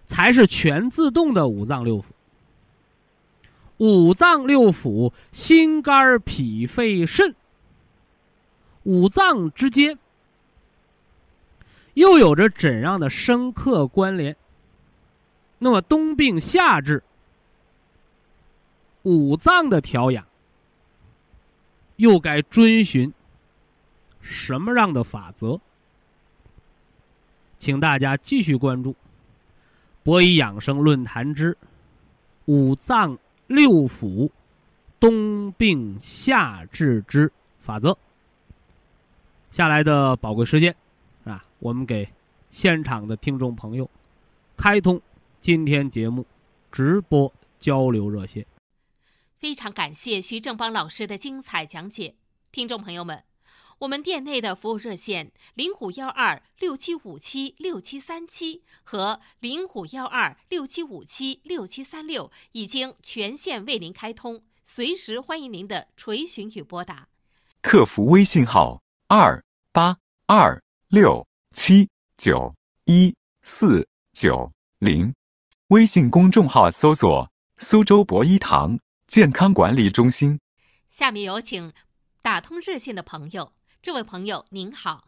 [0.05, 2.03] 才是全自动的五脏六腑？
[3.77, 7.35] 五脏六腑、心肝脾肺肾
[8.83, 9.97] 五脏之间
[11.97, 14.35] 又有着怎样的深刻关联？
[15.57, 17.01] 那么冬病夏治，
[19.01, 20.23] 五脏的调养
[21.95, 23.11] 又该遵循
[24.21, 25.59] 什么样的法则？
[27.57, 28.91] 请大家继续关注
[30.03, 31.57] 《博医养生论坛之
[32.45, 33.15] 五脏》。
[33.47, 34.29] 六腑
[34.99, 37.31] 冬病夏治之
[37.61, 37.97] 法则。
[39.51, 40.75] 下来的宝贵时间，
[41.59, 42.07] 我们给
[42.51, 43.89] 现场的听众朋友
[44.55, 45.01] 开通
[45.39, 46.25] 今天节目
[46.71, 48.45] 直播交流热线。
[49.33, 52.15] 非常感谢徐正邦老师的精彩讲解，
[52.51, 53.23] 听众朋友们。
[53.79, 67.07] 我们店内的服务热线零五幺二六七五七六七三七和零五幺二六七五七六七三六已经全线为您开通，随时欢迎您的垂询与拨打。
[67.61, 71.27] 客服微信号二八二六
[71.59, 72.53] 七九
[72.85, 75.11] 一四九零，
[75.69, 77.27] 微信公众号搜索
[77.57, 78.77] “苏州博一堂
[79.07, 80.39] 健康管理中心”。
[80.87, 81.73] 下面有请
[82.21, 83.53] 打通热线的朋友。
[83.81, 85.05] 这位朋友您好，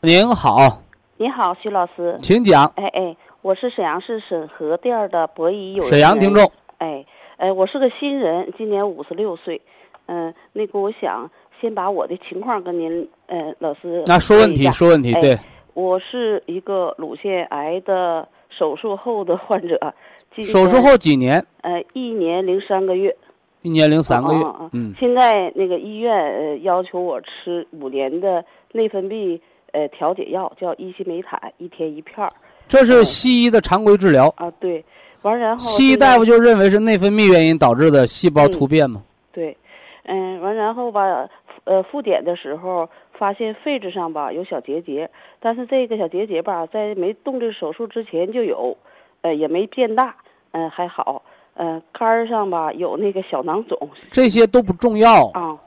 [0.00, 0.80] 您好，
[1.16, 2.64] 您好，徐老师，请讲。
[2.76, 6.52] 哎哎，我是沈阳市沈河店的博一友沈阳听众。
[6.76, 7.04] 哎
[7.36, 9.60] 哎，我是个新人，今年五十六岁。
[10.06, 11.28] 嗯，那个我想
[11.60, 15.36] 先把我的情况跟您，呃，老师那说问题，说问题，对。
[15.74, 19.94] 我是一个乳腺癌的手术后的患者。
[20.42, 21.44] 手术后几年？
[21.62, 23.16] 呃，一年零三个月。
[23.62, 29.38] 一年零三个月，嗯，现在那个医院呃要求我吃五年的内分泌
[29.72, 32.32] 呃调节药，叫伊西美坦，一天一片儿。
[32.68, 34.84] 这是西医的常规治疗啊，对。
[35.22, 39.02] 完然后西医大夫就认为是内分泌原因导致的细胞突变嘛。
[39.32, 39.56] 对，
[40.04, 41.28] 嗯，完然后吧，
[41.68, 48.74] 呃，复检的时候发现肺子上吧有小结节，但是这个小结节吧在没动这手术之前就有，
[49.20, 50.16] 呃，也没变大，
[50.52, 51.22] 嗯，还好。
[51.52, 53.76] 呃，肝儿上吧有那个小囊肿，
[54.10, 55.58] 这些都不重要啊。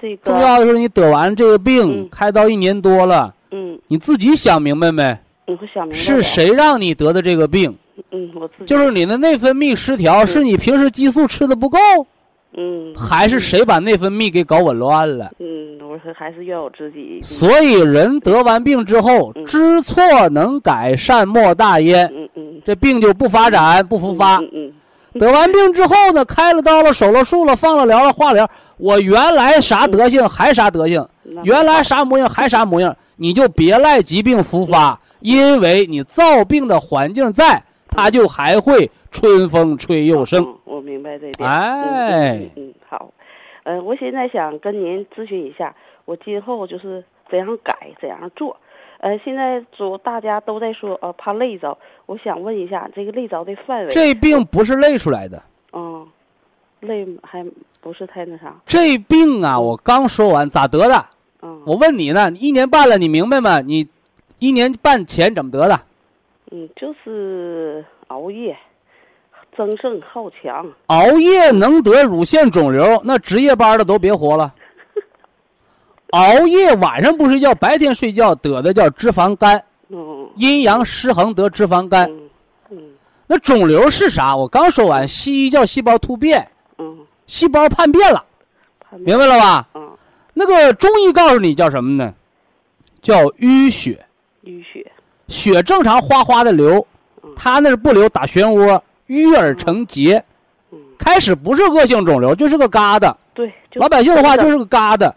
[0.00, 5.02] 这个重要的是你得完这个病，开刀一年多了，嗯，你自己想明白没？
[5.48, 5.98] 嗯，想明白。
[5.98, 7.76] 是谁让你得的这个病？
[8.10, 8.64] 嗯，我自己。
[8.64, 11.78] 就是你的内分泌失调，是你平时激素吃的不够，
[12.56, 15.30] 嗯，还是谁把内分泌给搞紊乱了？
[15.38, 17.20] 嗯，我说还是怨我自己。
[17.22, 22.06] 所以人得完病之后，知错能改，善莫大焉。
[22.14, 24.36] 嗯嗯，这病就不发展，不复发。
[24.36, 24.72] 嗯嗯。
[25.20, 28.48] 得完病之后呢，开了刀了，手了术了，放了疗了，化疗。
[28.78, 31.06] 我原来啥德行还啥德性，
[31.44, 37.62] 原来啥模样还啥模样，你就别赖疾病复发，因为你造病的环境在，
[37.94, 40.56] 它就还会春风吹又生。
[40.64, 41.48] 我明白这点。
[41.48, 43.12] 哎，嗯，好，
[43.64, 45.74] 呃，我现在想跟您咨询一下，
[46.06, 48.56] 我今后就是怎样改，怎样做。
[48.98, 51.76] 呃，现在主大家都在说，呃，怕累着。
[52.06, 53.88] 我想问一下，这个累着的范围？
[53.90, 55.42] 这病不是累出来的。
[55.72, 56.06] 嗯，
[56.80, 57.44] 累还
[57.80, 58.54] 不是太那啥。
[58.64, 61.06] 这病啊，我刚说完，咋得的？
[61.42, 61.60] 嗯。
[61.66, 63.60] 我问你呢，一年半了，你明白吗？
[63.60, 63.86] 你
[64.38, 65.78] 一年半前怎么得的？
[66.54, 68.54] 嗯，就是熬夜，
[69.56, 70.70] 争胜好强。
[70.88, 74.52] 熬夜能得乳腺肿瘤，那值夜班的都别活了。
[76.12, 79.64] 熬夜晚上不睡觉，白天睡觉得的叫脂肪肝，
[80.36, 82.10] 阴阳失衡得脂肪肝。
[83.26, 84.36] 那肿瘤是啥？
[84.36, 86.46] 我刚说完，西医叫细胞突变，
[87.24, 88.22] 细胞叛变了，
[88.90, 89.66] 明白了吧？
[90.34, 92.12] 那个中医告诉你叫什么呢？
[93.00, 94.04] 叫淤血。
[94.44, 94.92] 淤血。
[95.32, 96.86] 血正常哗哗的流，
[97.34, 98.78] 他那是不流，打漩涡，
[99.08, 100.22] 淤而成结。
[100.98, 103.12] 开始不是恶性肿瘤，就是个疙瘩。
[103.32, 103.50] 对。
[103.76, 105.10] 老百姓的话就是个疙瘩。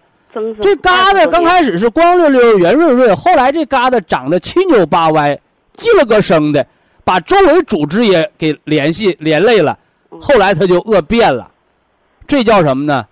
[0.61, 5.37] 这疙瘩刚开始是光溜溜、圆润润，后来这疙瘩长得七扭八歪，
[5.73, 6.65] 系了个生的，
[7.03, 9.77] 把周围组织也给联系连累了，
[10.19, 11.51] 后来它就恶变了，
[12.25, 13.05] 这叫什么呢？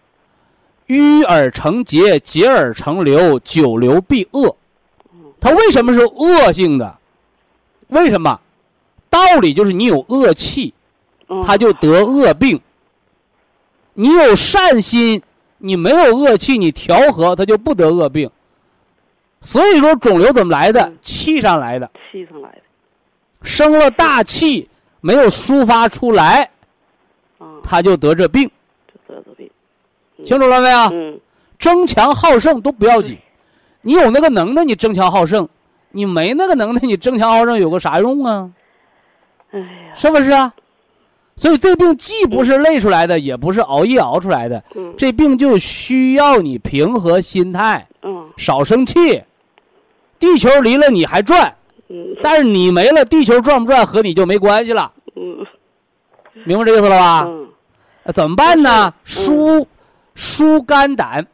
[0.87, 4.55] 淤而成结，结而成瘤，久留必恶。
[5.43, 6.97] 它为什么是恶性的？
[7.89, 8.39] 为什么？
[9.09, 10.73] 道理就是你有恶气，
[11.45, 12.61] 它就得恶病。
[13.93, 15.21] 你有善心。
[15.65, 18.29] 你没有恶气，你调和它就不得恶病。
[19.39, 20.91] 所以说，肿瘤怎么来的？
[21.01, 21.89] 气上来的。
[22.11, 22.61] 气上来的。
[23.43, 24.67] 生了大气，
[24.99, 26.49] 没有抒发出来，
[27.63, 28.51] 他就得这病。
[29.07, 29.49] 就得这病。
[30.25, 30.79] 清楚了没有？
[30.91, 31.19] 嗯。
[31.57, 33.17] 争强好胜都不要紧，
[33.83, 35.45] 你有那个能耐，你争强好胜；
[35.91, 38.49] 你没那个能耐，你争强好胜有个啥用啊？
[39.51, 39.67] 哎呀。
[39.93, 40.51] 是不是啊？
[41.35, 49.21] 所以这个病既不是累出来的，也不是熬夜熬出来的，嗯这病就需要你平和心态，嗯少生气。
[50.19, 51.53] 地球离了你还转，
[51.89, 55.45] 嗯但是你没了，地球转不转和你就没关系了，嗯
[56.45, 57.27] 明白这意思了吧？
[58.13, 58.93] 怎么办呢？
[59.03, 59.67] 疏
[60.13, 61.25] 疏肝胆，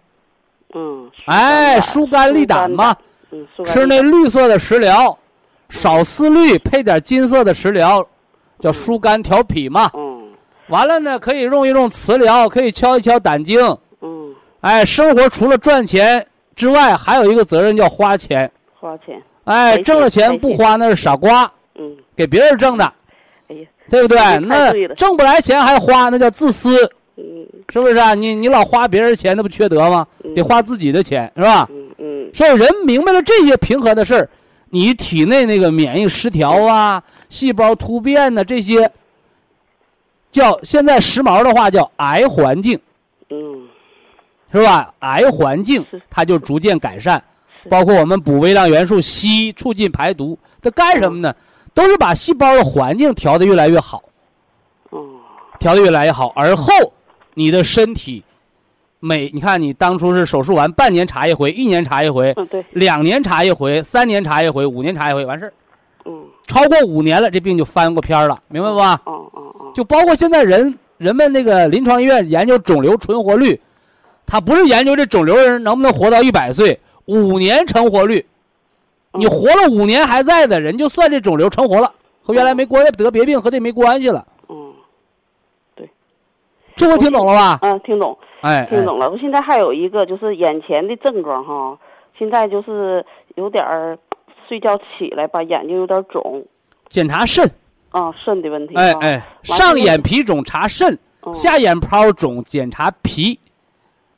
[0.75, 2.95] 嗯，哎，疏肝利胆嘛，
[3.31, 5.17] 嗯，吃那绿色的食疗，
[5.69, 8.05] 少思虑，配点金色的食疗，
[8.59, 9.89] 叫疏肝调脾嘛。
[9.95, 10.19] 嗯。
[10.67, 13.59] 完了呢，可以用一用磁疗，可以敲一敲胆经。
[14.01, 16.23] 嗯，哎，生活除了赚钱
[16.55, 18.49] 之外，还有一个责任叫花钱。
[18.79, 22.85] 花钱，哎，挣了钱不花那是傻瓜，嗯，给别人挣的，
[23.47, 24.17] 哎呀，对不对？
[24.19, 26.87] 太那挣不来钱还花，那叫自私，
[27.19, 28.13] 嗯是不是啊？
[28.15, 30.07] 你你老花别人钱，那不缺德吗？
[30.23, 31.67] 嗯得花自己的钱，是吧？
[31.71, 34.29] 嗯嗯所以人明白了这些平和的事儿，
[34.69, 38.89] 你体内那个免疫失调啊、细胞突变呐、这些，
[40.31, 42.79] 叫现在时髦的话叫癌环境，
[43.29, 43.67] 嗯，
[44.51, 44.93] 是吧？
[44.99, 47.21] 癌环境它就逐渐改善，
[47.69, 51.35] 包括我们补微量元素硒，促进排毒，它干什么呢？
[51.73, 54.03] 都是把细胞的环境调得越来越好，
[54.89, 55.05] 哦，
[55.59, 56.73] 调得越来越好，而后
[57.39, 58.21] 你的身体
[58.99, 65.53] 每你看你当初是手术完半年查一回，一年查一回，嗯对，两年查一回，三年查一回，五年查一回，完事儿。
[66.03, 69.01] 嗯，超过五年了，这病就翻过篇儿了，明白吧？
[69.05, 73.57] 哦哦哦，就包括现在人人们那个临床医院研究肿瘤存活率，
[74.25, 78.25] 他不是研究这肿瘤人能不能活到一百岁，五年成活率，
[79.13, 81.89] 你嗯活了五年还在的人，就算这肿瘤成活了，
[82.21, 84.27] 和原来没关，得别病和这没关系了。
[86.79, 87.59] 嗯这回听懂了吧？
[87.61, 88.17] 嗯，听懂。
[88.41, 89.09] 哎，听懂了。
[89.09, 91.77] 我现在还有一个就是眼前的症状哈，
[92.17, 93.05] 现在就是
[93.35, 93.97] 有点儿
[94.47, 96.45] 睡觉起来吧，眼睛有点肿
[96.87, 97.45] 检查肾，
[97.91, 98.75] 啊，肾的问题。
[98.75, 103.37] 哎哎，上眼皮肿查肾，嗯下眼泡肿检查脾。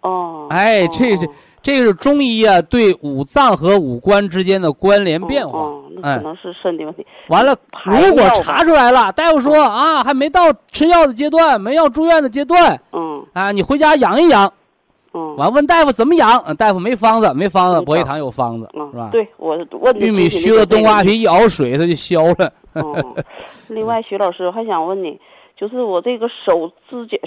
[0.02, 1.30] 哦，哎哦这是哦
[1.64, 5.60] 这个是中医啊对五脏和五官之间的关联变化。
[5.60, 7.06] 哦，那哎可能是肾的问题。
[7.30, 14.52] 完了，如果查出来了，大夫说啊，还没到吃药的阶段，没要住院的阶段嗯啊，你回家养一养。
[15.14, 19.12] 嗯完问大夫怎么养，呃大夫没方子，没方子，博医堂有方子，是吧嗯，？
[19.12, 21.04] 对我问玉米须东西就是这个子冬瓜。
[21.04, 22.54] 皮一熬水，它就消了。
[22.74, 23.16] 哦，
[23.70, 25.20] 另外，徐老师，我还想问你，
[25.58, 27.18] 就是我这个手指甲、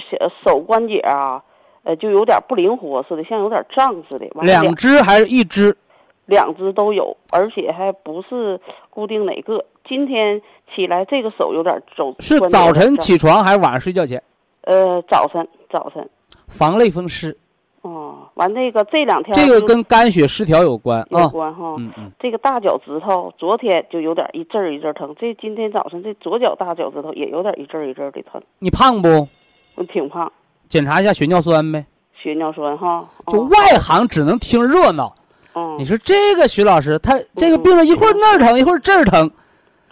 [0.43, 1.39] 手关节啊，
[1.85, 4.27] 呃，就有点不灵活似的，像有点胀似的。
[4.41, 5.77] 两只还是一只？
[6.25, 8.59] 两只都有，而且还不是
[8.89, 9.63] 固定哪个。
[9.87, 10.41] 今天
[10.75, 14.21] 起来这个手有点肿，是早晨起床还是晚上睡觉前？
[14.61, 16.09] 呃，早晨早晨。
[16.47, 17.37] 防类风湿，
[17.81, 21.27] 哦，完那个这两天这个跟肝血失调有关有啊。
[21.27, 21.75] 关哈。
[21.77, 29.27] 嗯嗯，这个大脚趾头昨天就有点一阵儿一阵儿疼，这今天早晨这左脚大脚趾头也有点一阵儿一阵儿的疼，你胖不？
[29.75, 30.31] 我挺胖，
[30.67, 31.85] 检查一下血尿酸呗。
[32.21, 33.07] 血尿酸哈。
[33.27, 33.47] 就哦。
[33.51, 35.13] 外行只能听热闹，
[35.53, 39.29] 哦，你说这个徐老师，他这个病人一会儿那儿疼，一会儿这儿疼，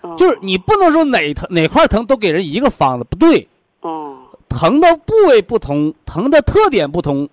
[0.01, 3.47] 嗯就是你不能说哪疼哪块疼都给人一个方子，不对，
[3.81, 4.17] 哦。
[4.49, 7.27] 疼的部位不同，疼的特点不同，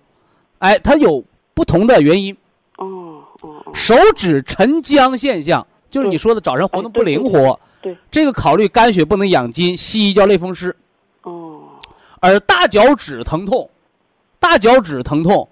[0.59, 1.23] 哎，它有
[1.53, 2.35] 不同的原因。
[2.77, 3.71] 哦哦哦。
[3.73, 7.95] 手指沉僵现象，就是你说的早晨活动不灵活，对。
[8.09, 10.75] 这个考虑肝血不能养筋，西医叫类风湿。
[12.21, 13.67] 哦而大脚趾疼痛，
[14.39, 15.47] 大脚趾疼痛，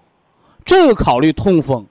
[0.63, 1.83] 这个考虑痛风，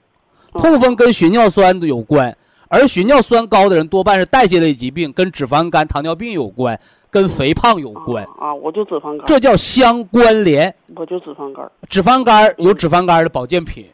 [0.53, 2.35] 哦痛风跟血尿酸有关，
[2.69, 6.79] 而血尿酸高的人多半是代谢类疾病，跟脂肪肝、糖尿病有关，
[7.11, 10.73] 跟肥胖有关，啊，我就脂肪肝，这叫相关联。
[10.95, 13.85] 我就脂肪肝，脂肪肝有脂肪肝的保健品，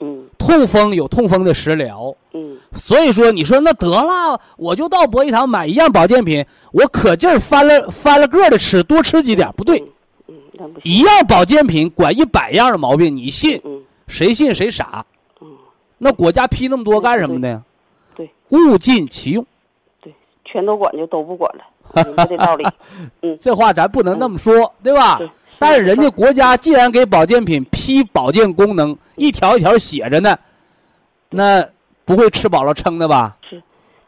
[0.00, 0.24] 嗯。
[0.38, 2.14] 痛风有痛风的食疗。
[2.32, 2.56] 嗯。
[2.72, 9.84] 所以说，你说那得了，我就到博医堂买一样保健品，我可劲儿翻了翻了个的吃，多吃几点不对。
[10.60, 13.60] 嗯，那不行，一样保健品管一百样的毛病，你信？
[13.64, 15.06] 嗯谁信谁傻。
[15.40, 15.48] 嗯，
[15.98, 17.62] 那国家批那么多干什么呢？
[18.16, 19.46] 对，物尽其用。
[20.02, 20.12] 对
[20.44, 22.66] 全都管就都不管了，明白这道理，
[23.40, 25.18] 这话咱不能那么说，对吧？
[25.18, 25.30] 对
[25.60, 30.36] 但是人家国家既然给保健品批保健功能，一条一条写着呢，
[31.28, 31.64] 那
[32.04, 33.36] 不会吃饱了撑的吧？
[33.48, 33.62] 是，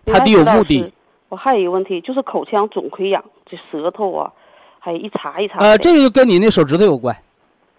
[0.05, 0.93] 他得有目的。
[1.29, 4.33] 我还有一个问题，就是口腔总溃疡，这舌头啊，
[4.85, 7.17] 还一茬一茬的，呃，这个就跟你那手指头有关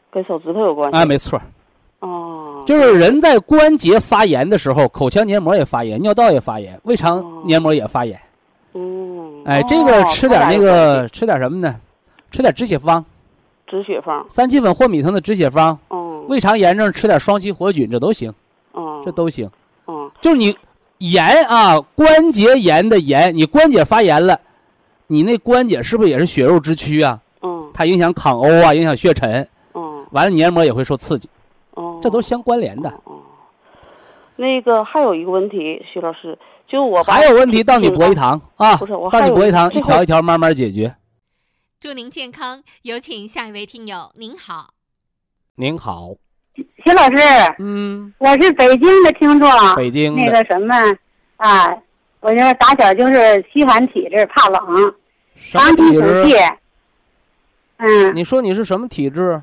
[0.09, 0.89] 跟手指头有关。
[0.95, 1.37] 啊，没错。
[1.99, 8.17] 哦，就是人在关节发炎的时候，口腔黏膜也发炎，尿道也发炎，胃肠黏膜也发炎。
[8.73, 11.75] 嗯，哎，哦这个吃点那个系吃点什么呢？
[12.31, 13.03] 吃点止血方，
[13.67, 15.77] 止血方，三七粉或米汤的止血方。
[15.89, 18.33] 嗯，胃肠炎症吃点双歧活菌，这都行，
[18.73, 19.49] 嗯，这都行。
[19.87, 20.55] 嗯就是你
[20.99, 24.39] 炎啊，关节炎的炎，你关节发炎了，
[25.07, 27.19] 你那关节是不是也是血肉之躯啊？
[27.41, 31.27] 嗯它影响抗欧啊，影响血沉，嗯完了黏膜也会受刺激，
[31.71, 32.89] 哦，这都是相关联的。
[33.03, 33.19] 哦。
[34.35, 36.37] 那个还有一个问题，徐老师，
[36.67, 40.95] 就我还有问题到你博一堂啊不是我，到还有你博一堂，一条一条慢慢解决。
[41.79, 42.63] 祝您健康。
[42.83, 44.69] 有请下一位听友，您好。
[45.55, 46.15] 您好，
[46.55, 47.17] 徐老师，
[47.59, 50.75] 嗯，我是北京的听众，北京那个什么
[51.37, 51.69] 啊，
[52.23, 54.93] 我就是打小就是虚寒体质，怕冷，
[55.35, 56.37] 什么长期体质？
[57.77, 59.41] 嗯，你说你是什么体质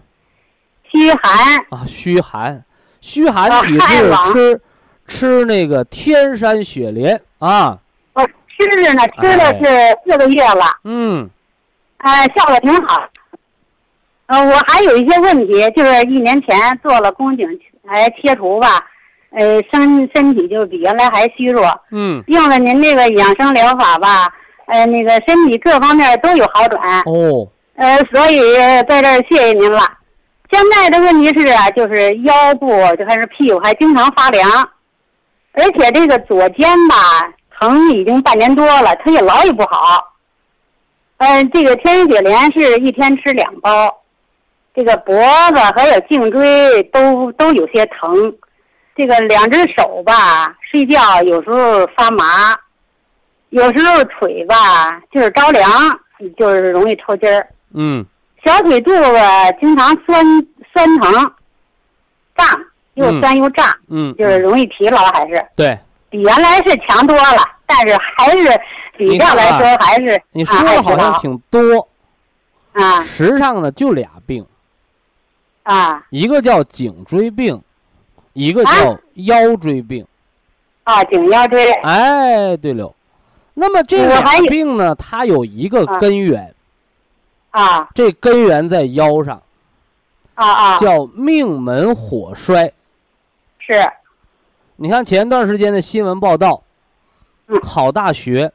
[0.90, 1.84] 虚寒啊？
[1.86, 2.64] 虚寒，
[3.02, 4.60] 虚寒啊体质吃
[5.06, 7.78] 吃那个天山雪莲啊，
[8.14, 11.28] 我吃着呢，吃了是四个月了，嗯，
[11.98, 13.06] 哎、效果挺好。
[14.24, 17.46] 呃，我还有一些问题，就是一年前做了宫颈
[17.88, 18.88] 癌切除吧，
[19.30, 24.28] 呃，身身体就比原来还虚弱，嗯，用了您这个养生疗法吧，
[24.66, 27.00] 呃，那个身体各方面都有好转。
[27.02, 28.40] 哦，呃，所以
[28.88, 29.80] 在这儿谢谢您了。
[30.50, 34.50] 现在的问题是啊，就是腰部就还是屁股还经常发凉，
[35.52, 36.96] 而且这个左肩吧
[37.60, 40.08] 疼已经半年多了，它也老也不好。
[41.18, 43.94] 嗯、这个天山雪莲是一天吃两包，
[44.74, 48.34] 这个脖子还有颈椎都都有些疼，
[49.00, 52.54] 这个两只手吧睡觉有时候发麻，
[53.48, 55.66] 有时候腿吧就是着凉，
[56.36, 57.48] 就是容易抽筋儿。
[57.72, 58.04] 嗯，
[58.44, 59.18] 小腿肚子
[59.58, 60.22] 经常酸
[60.70, 61.10] 酸疼、
[62.36, 62.46] 胀，
[62.92, 63.20] 又嗯。
[63.22, 65.42] 酸又胀，嗯，就是容易疲劳，还是。
[65.56, 65.78] 对，
[66.10, 68.60] 比原来是强多了，但是还是
[68.98, 71.88] 比较来说还是啊你说啊的好像挺多，
[72.74, 73.02] 啊。
[73.04, 74.44] 实际上呢就俩病，
[75.62, 76.04] 啊。
[76.10, 77.58] 一个叫颈椎病，
[78.32, 80.06] 一个叫腰椎病。
[80.84, 81.72] 啊颈腰椎。
[81.82, 82.92] 哎，对了，
[83.54, 85.98] 那么这俩我还有病呢，它有一个啊。
[85.98, 86.54] 根源，
[87.50, 87.88] 啊。
[87.94, 89.40] 这根源在腰上，
[90.34, 90.78] 啊啊。
[90.78, 92.72] 叫命门火衰。
[93.58, 93.72] 是。
[94.76, 96.62] 你看前段时间的新闻报道，
[97.46, 97.60] 嗯。
[97.60, 98.50] 考大学，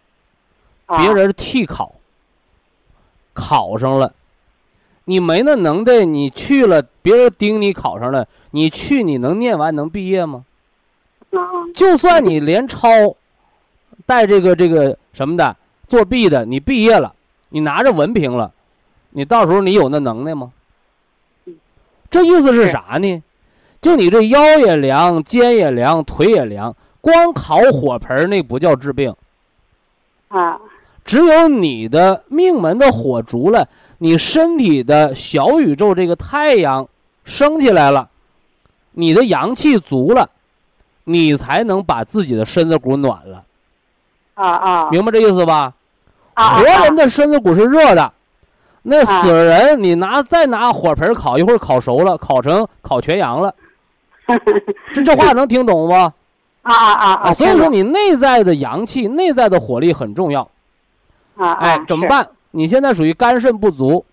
[0.88, 0.97] 啊。
[0.97, 1.93] 别人替考，
[3.34, 4.11] 考上了，
[5.05, 10.45] 你没那能耐，你去了，别人盯你考上了，你去你能念完能毕业吗？
[11.31, 11.39] 嗯
[11.73, 12.87] 就算你连抄，
[14.05, 15.55] 带这个这个什么的
[15.87, 17.13] 作弊的，你毕业了，
[17.49, 18.51] 你拿着文凭了，
[19.11, 20.51] 你到时候你有那能耐吗？
[22.09, 23.21] 这意思是啥呢？
[23.81, 29.13] 就你这腰也凉，肩也凉，腿也凉，光烤火盆那不叫治病，
[30.29, 30.59] 啊
[31.03, 33.67] 只有你的命门的火烛了，
[33.97, 36.87] 你身体的小宇宙这个太阳
[37.23, 38.09] 升起来了，
[38.91, 40.29] 你的阳气足了，
[41.05, 43.43] 你才能把自己的身子骨暖了，
[44.33, 45.73] 啊啊明白这意思吧？
[46.33, 48.11] 啊活人的身子骨是热的，
[48.81, 53.55] 那啊死人你拿再拿火盆烤，一会儿烤熟了，烤成烤全羊了，
[54.93, 56.13] 这这话能听懂吗？
[56.63, 60.41] 啊啊啊啊，所以说你内在的阳气、内在的火力很重要。
[61.37, 62.27] 啊哎，怎么办？
[62.55, 64.05] 你现在属于肝肾不足，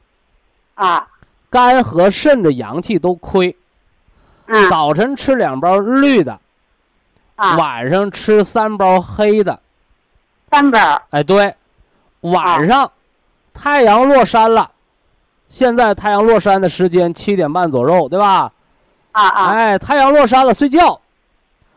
[0.74, 1.07] 啊
[1.49, 3.57] 肝和肾的阳气都亏。
[4.47, 6.40] 嗯早晨吃两包绿的，
[7.36, 9.61] 啊晚上吃三包黑的。
[10.51, 11.55] 三包哎，对，
[12.22, 12.90] 晚上
[13.55, 14.72] 太阳落山了，
[15.49, 18.53] 现在太阳落山的时间七点半左右，对吧？
[19.12, 21.01] 啊啊哎，太阳落山了，睡觉。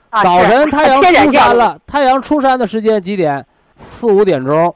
[0.10, 3.46] 啊早晨太阳 出山了，太阳出山的时间几点？
[3.76, 4.76] 四五点钟。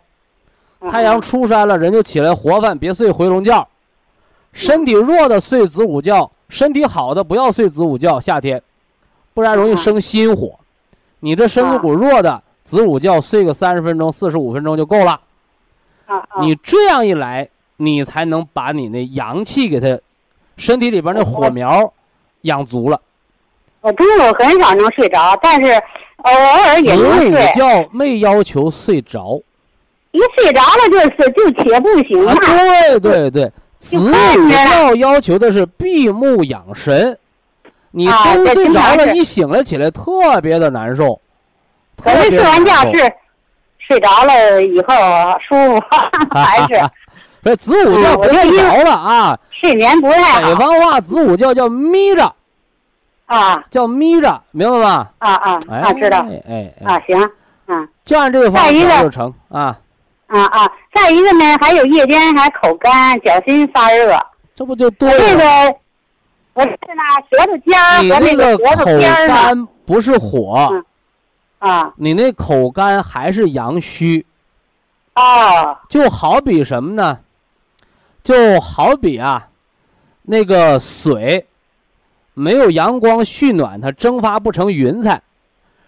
[0.81, 3.67] 嗯太阳出山了，人就起来活泛，别睡回笼觉。
[4.53, 8.19] 身体弱的睡子午觉，身体好的不要睡子午觉。
[8.19, 8.61] 夏天，
[9.33, 10.57] 不然容易生心火。
[11.19, 15.19] 你这身子骨弱的，子午觉睡个三十分钟、四十五分钟就够了。
[16.39, 19.99] 你这样一来，你才能把你那阳气给它，
[20.55, 21.93] 身体里边那火苗
[22.41, 22.99] 养足了。
[23.81, 25.73] 我中午很少能睡着，但是
[26.23, 27.51] 偶尔也子午能睡。
[27.53, 29.41] 觉没要求睡着
[30.11, 32.39] 一睡着了就是就且不行啊，嘛。
[32.41, 34.11] 对对对，子午
[34.49, 37.17] 觉要求的是闭目养神。
[37.91, 41.19] 你啊真这睡着了，你醒了起来特别的难受，
[41.97, 43.11] 特我这睡完觉是
[43.79, 44.93] 睡着了以后
[45.47, 45.81] 舒服，
[46.31, 46.79] 还是
[47.43, 49.39] 这子午觉嗯我就因别睡着了啊！
[49.51, 52.31] 睡眠不太好北方话子午觉叫眯着，
[53.25, 55.11] 啊叫眯着，明白吧？
[55.17, 55.93] 啊啊哎，啊！
[55.93, 57.29] 知道哎啊，行，
[57.67, 59.75] 嗯就按这个方法就成啊！
[60.29, 60.71] 啊啊。
[60.93, 64.17] 再一个呢，还有夜间还口干、脚心发热。
[64.55, 65.71] 这不就对了这了？
[65.71, 65.77] 个
[66.53, 70.85] 我是呢，舌头尖和那那个脖子口边儿呢干不是火，嗯
[71.59, 74.25] 啊你那口干还是阳虚，
[75.13, 77.19] 啊就好比什么呢？
[78.23, 79.47] 就好比啊，
[80.23, 81.47] 那个水
[82.33, 85.21] 没有阳光蓄暖，它蒸发不成云彩，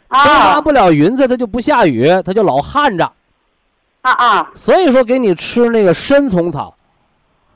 [0.09, 3.11] 蒸啊发不了云彩，它就不下雨，它就老旱着。
[4.01, 6.75] 啊啊所以说，给你吃那个参虫草，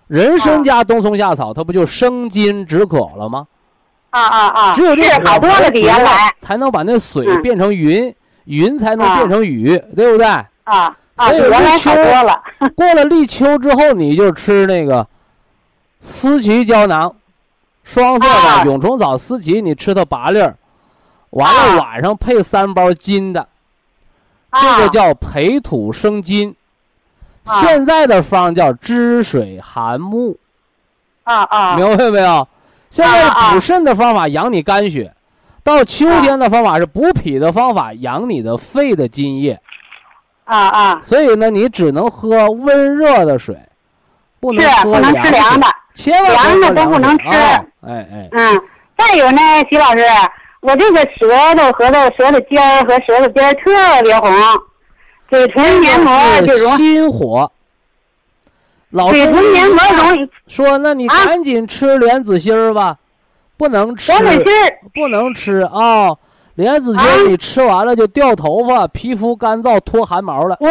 [0.07, 3.47] 人参加冬虫夏草，它不就生津止渴了吗？
[4.11, 4.73] 啊啊啊！
[4.75, 8.15] 只有这是好多了比原来才能把那水嗯变成云，
[8.45, 10.25] 云才能啊变成雨，对不对？
[10.25, 12.43] 啊啊，所以原来立秋了。
[12.77, 15.05] 过了立秋之后，你就吃那个
[15.99, 17.13] 思奇胶囊，
[17.83, 20.55] 双色的啊蛹虫草思奇，你吃它八粒儿，
[21.31, 23.45] 完了啊晚上配三包金的，
[24.61, 26.55] 这啊个叫培土生金。
[27.45, 30.35] 啊现在的方叫知水涵木，
[31.23, 32.47] 啊啊明白没有？
[32.89, 35.13] 现在补肾的方法养你肝血，
[35.63, 39.59] 到秋天的方法是补脾的方法养你的肺的津液。
[40.45, 40.99] 啊啊！
[41.01, 43.57] 所以呢，你只能喝温热的水，
[44.39, 48.61] 不能是喝不能吃凉的，千万凉的都不能吃哎哎，嗯，
[48.95, 50.03] 再有呢，徐老师，
[50.65, 54.31] 我这个舌头和这舌头尖儿和舌头边儿特别红，
[55.29, 56.11] 嘴唇黏膜
[56.41, 57.51] 就容是心火。
[58.89, 62.97] 老嘴师唇黏膜容易说，那你啊赶紧吃莲子心儿吧，
[63.57, 66.15] 不能吃，莲子心儿不能吃啊！
[66.55, 70.69] 莲子心啊儿你吃完了就掉头发，皮肤干燥脱汗毛了，我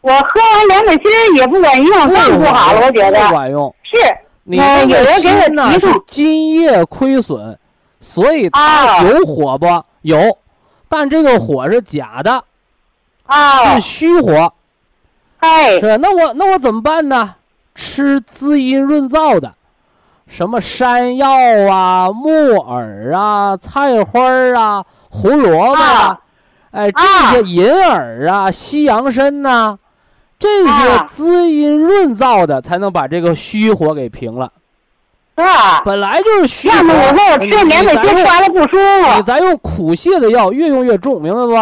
[0.00, 3.74] 我喝完莲子心儿也不管用，更不好了，我觉得不管用。
[3.82, 4.16] 是。
[4.48, 7.58] 你呃那个心呐是津液亏损，
[8.00, 9.02] 所以它啊。
[9.02, 9.66] 有火不？
[10.02, 10.38] 有，
[10.88, 12.44] 但这个火是假的，
[13.26, 13.74] 啊。
[13.74, 14.52] 是，虚火。
[15.38, 15.80] 哎。
[15.80, 17.34] 是，那我那我怎么办呢？
[17.74, 19.52] 吃滋阴润燥的，
[20.26, 21.28] 什么山药
[21.70, 26.20] 啊、木耳啊、菜花啊、胡萝卜啊
[26.70, 29.78] 哎，这啊些银耳啊、西洋参呐、
[30.38, 31.04] 这些啊。
[31.06, 34.50] 滋阴润燥的，才能把这个虚火给平了。
[35.36, 35.82] 是吧？
[35.84, 41.52] 本来就是虚火，要么我说我你吃莲子心吃完了不舒服你服，咱用苦泻的药，越用越重，明白不？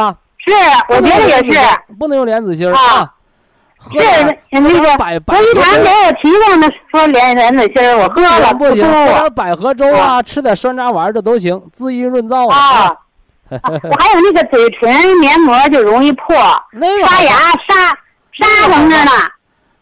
[0.46, 0.52] 是，
[0.90, 1.58] 我觉得也是。
[1.98, 3.10] 不能用莲子心儿啊啊。
[3.78, 12.60] 喝是点那个百百合粥给我提供的说莲莲子心儿，我喝了不行，舒喝服点百合粥啊，吃点山楂丸儿这都行，滋阴润燥的啊。
[12.60, 12.96] 啊
[13.50, 16.34] 我还有那个嘴唇黏膜就容易破，
[16.72, 17.32] 那个刷牙
[17.68, 17.88] 沙
[18.32, 19.10] 沙腾着呢。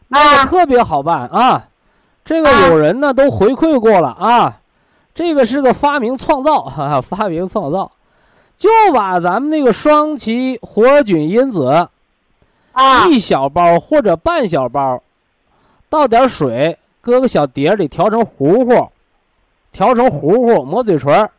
[0.08, 1.62] 那个啊特别好办啊。
[2.24, 4.60] 这个啊有人呢都回馈过了啊，
[5.14, 7.90] 这个是个发明创造， 哈、哈，发明创造，
[8.56, 11.88] 就把咱们那个双歧活菌因子
[12.72, 15.02] 啊一小包或者半小包，
[15.90, 18.88] 倒点水，搁个小碟里调成糊糊，
[19.72, 21.30] 调成糊糊，抹嘴唇儿，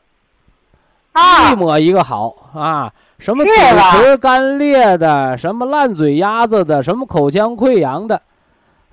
[1.16, 2.92] 一啊抹一个好啊！
[3.20, 8.22] 什么嘴唇干裂的，什么烂嘴丫子的，什么口腔溃疡的，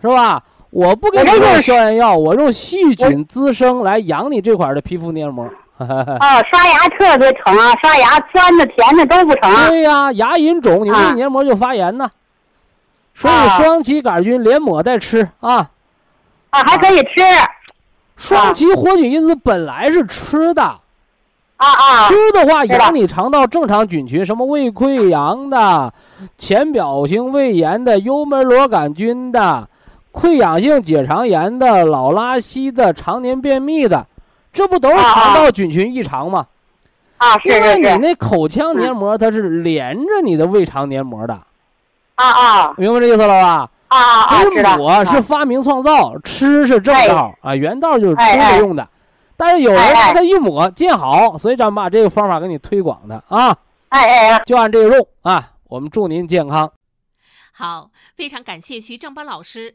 [0.00, 0.44] 是吧？
[0.70, 5.44] 我不给你用消炎药，我用细菌滋生来养你这块儿的皮肤黏膜。
[5.78, 9.50] 哦，刷牙特别疼啊，刷牙酸的甜的都不疼。
[9.68, 12.10] 对呀，牙龈肿，你啊胃黏膜就发炎呢。
[13.14, 15.70] 所以啊双歧杆菌连抹带吃啊。
[16.50, 17.10] 啊，还可以吃。
[18.16, 25.94] 双歧活菌因子本来是吃的，啊啊吃的话养你肠道正常菌群，什么胃溃疡的、
[26.36, 29.66] 浅表性胃炎的、幽门螺杆菌的、
[30.12, 34.06] 溃疡性结肠炎的、老拉稀的、常年便秘的，
[34.52, 36.46] 这不都是肠道菌群异常吗？
[37.18, 37.98] 啊，是因为你是是。
[37.98, 41.34] 那口腔黏膜它是连着你的胃肠黏膜的，
[42.14, 43.70] 啊啊明白这意思了吧？
[43.88, 44.42] 啊啊啊！
[44.42, 44.62] 所以。
[44.78, 48.88] 抹是发明创造，吃是正道啊，原道就是吃着用的。
[49.36, 53.56] 但是有人哎哎拿它一抹见好，所以咱们把这个方法给你推广的啊，
[53.90, 55.50] 哎哎哎，就按这个用啊。
[55.68, 56.72] 我们祝您健康。
[57.52, 59.74] 好，非常感谢徐正邦老师，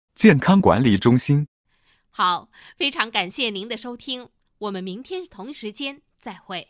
[0.21, 1.47] 健康管理中心”。
[2.11, 6.67] 好，非常感谢您的收听，我们明天同时间再会。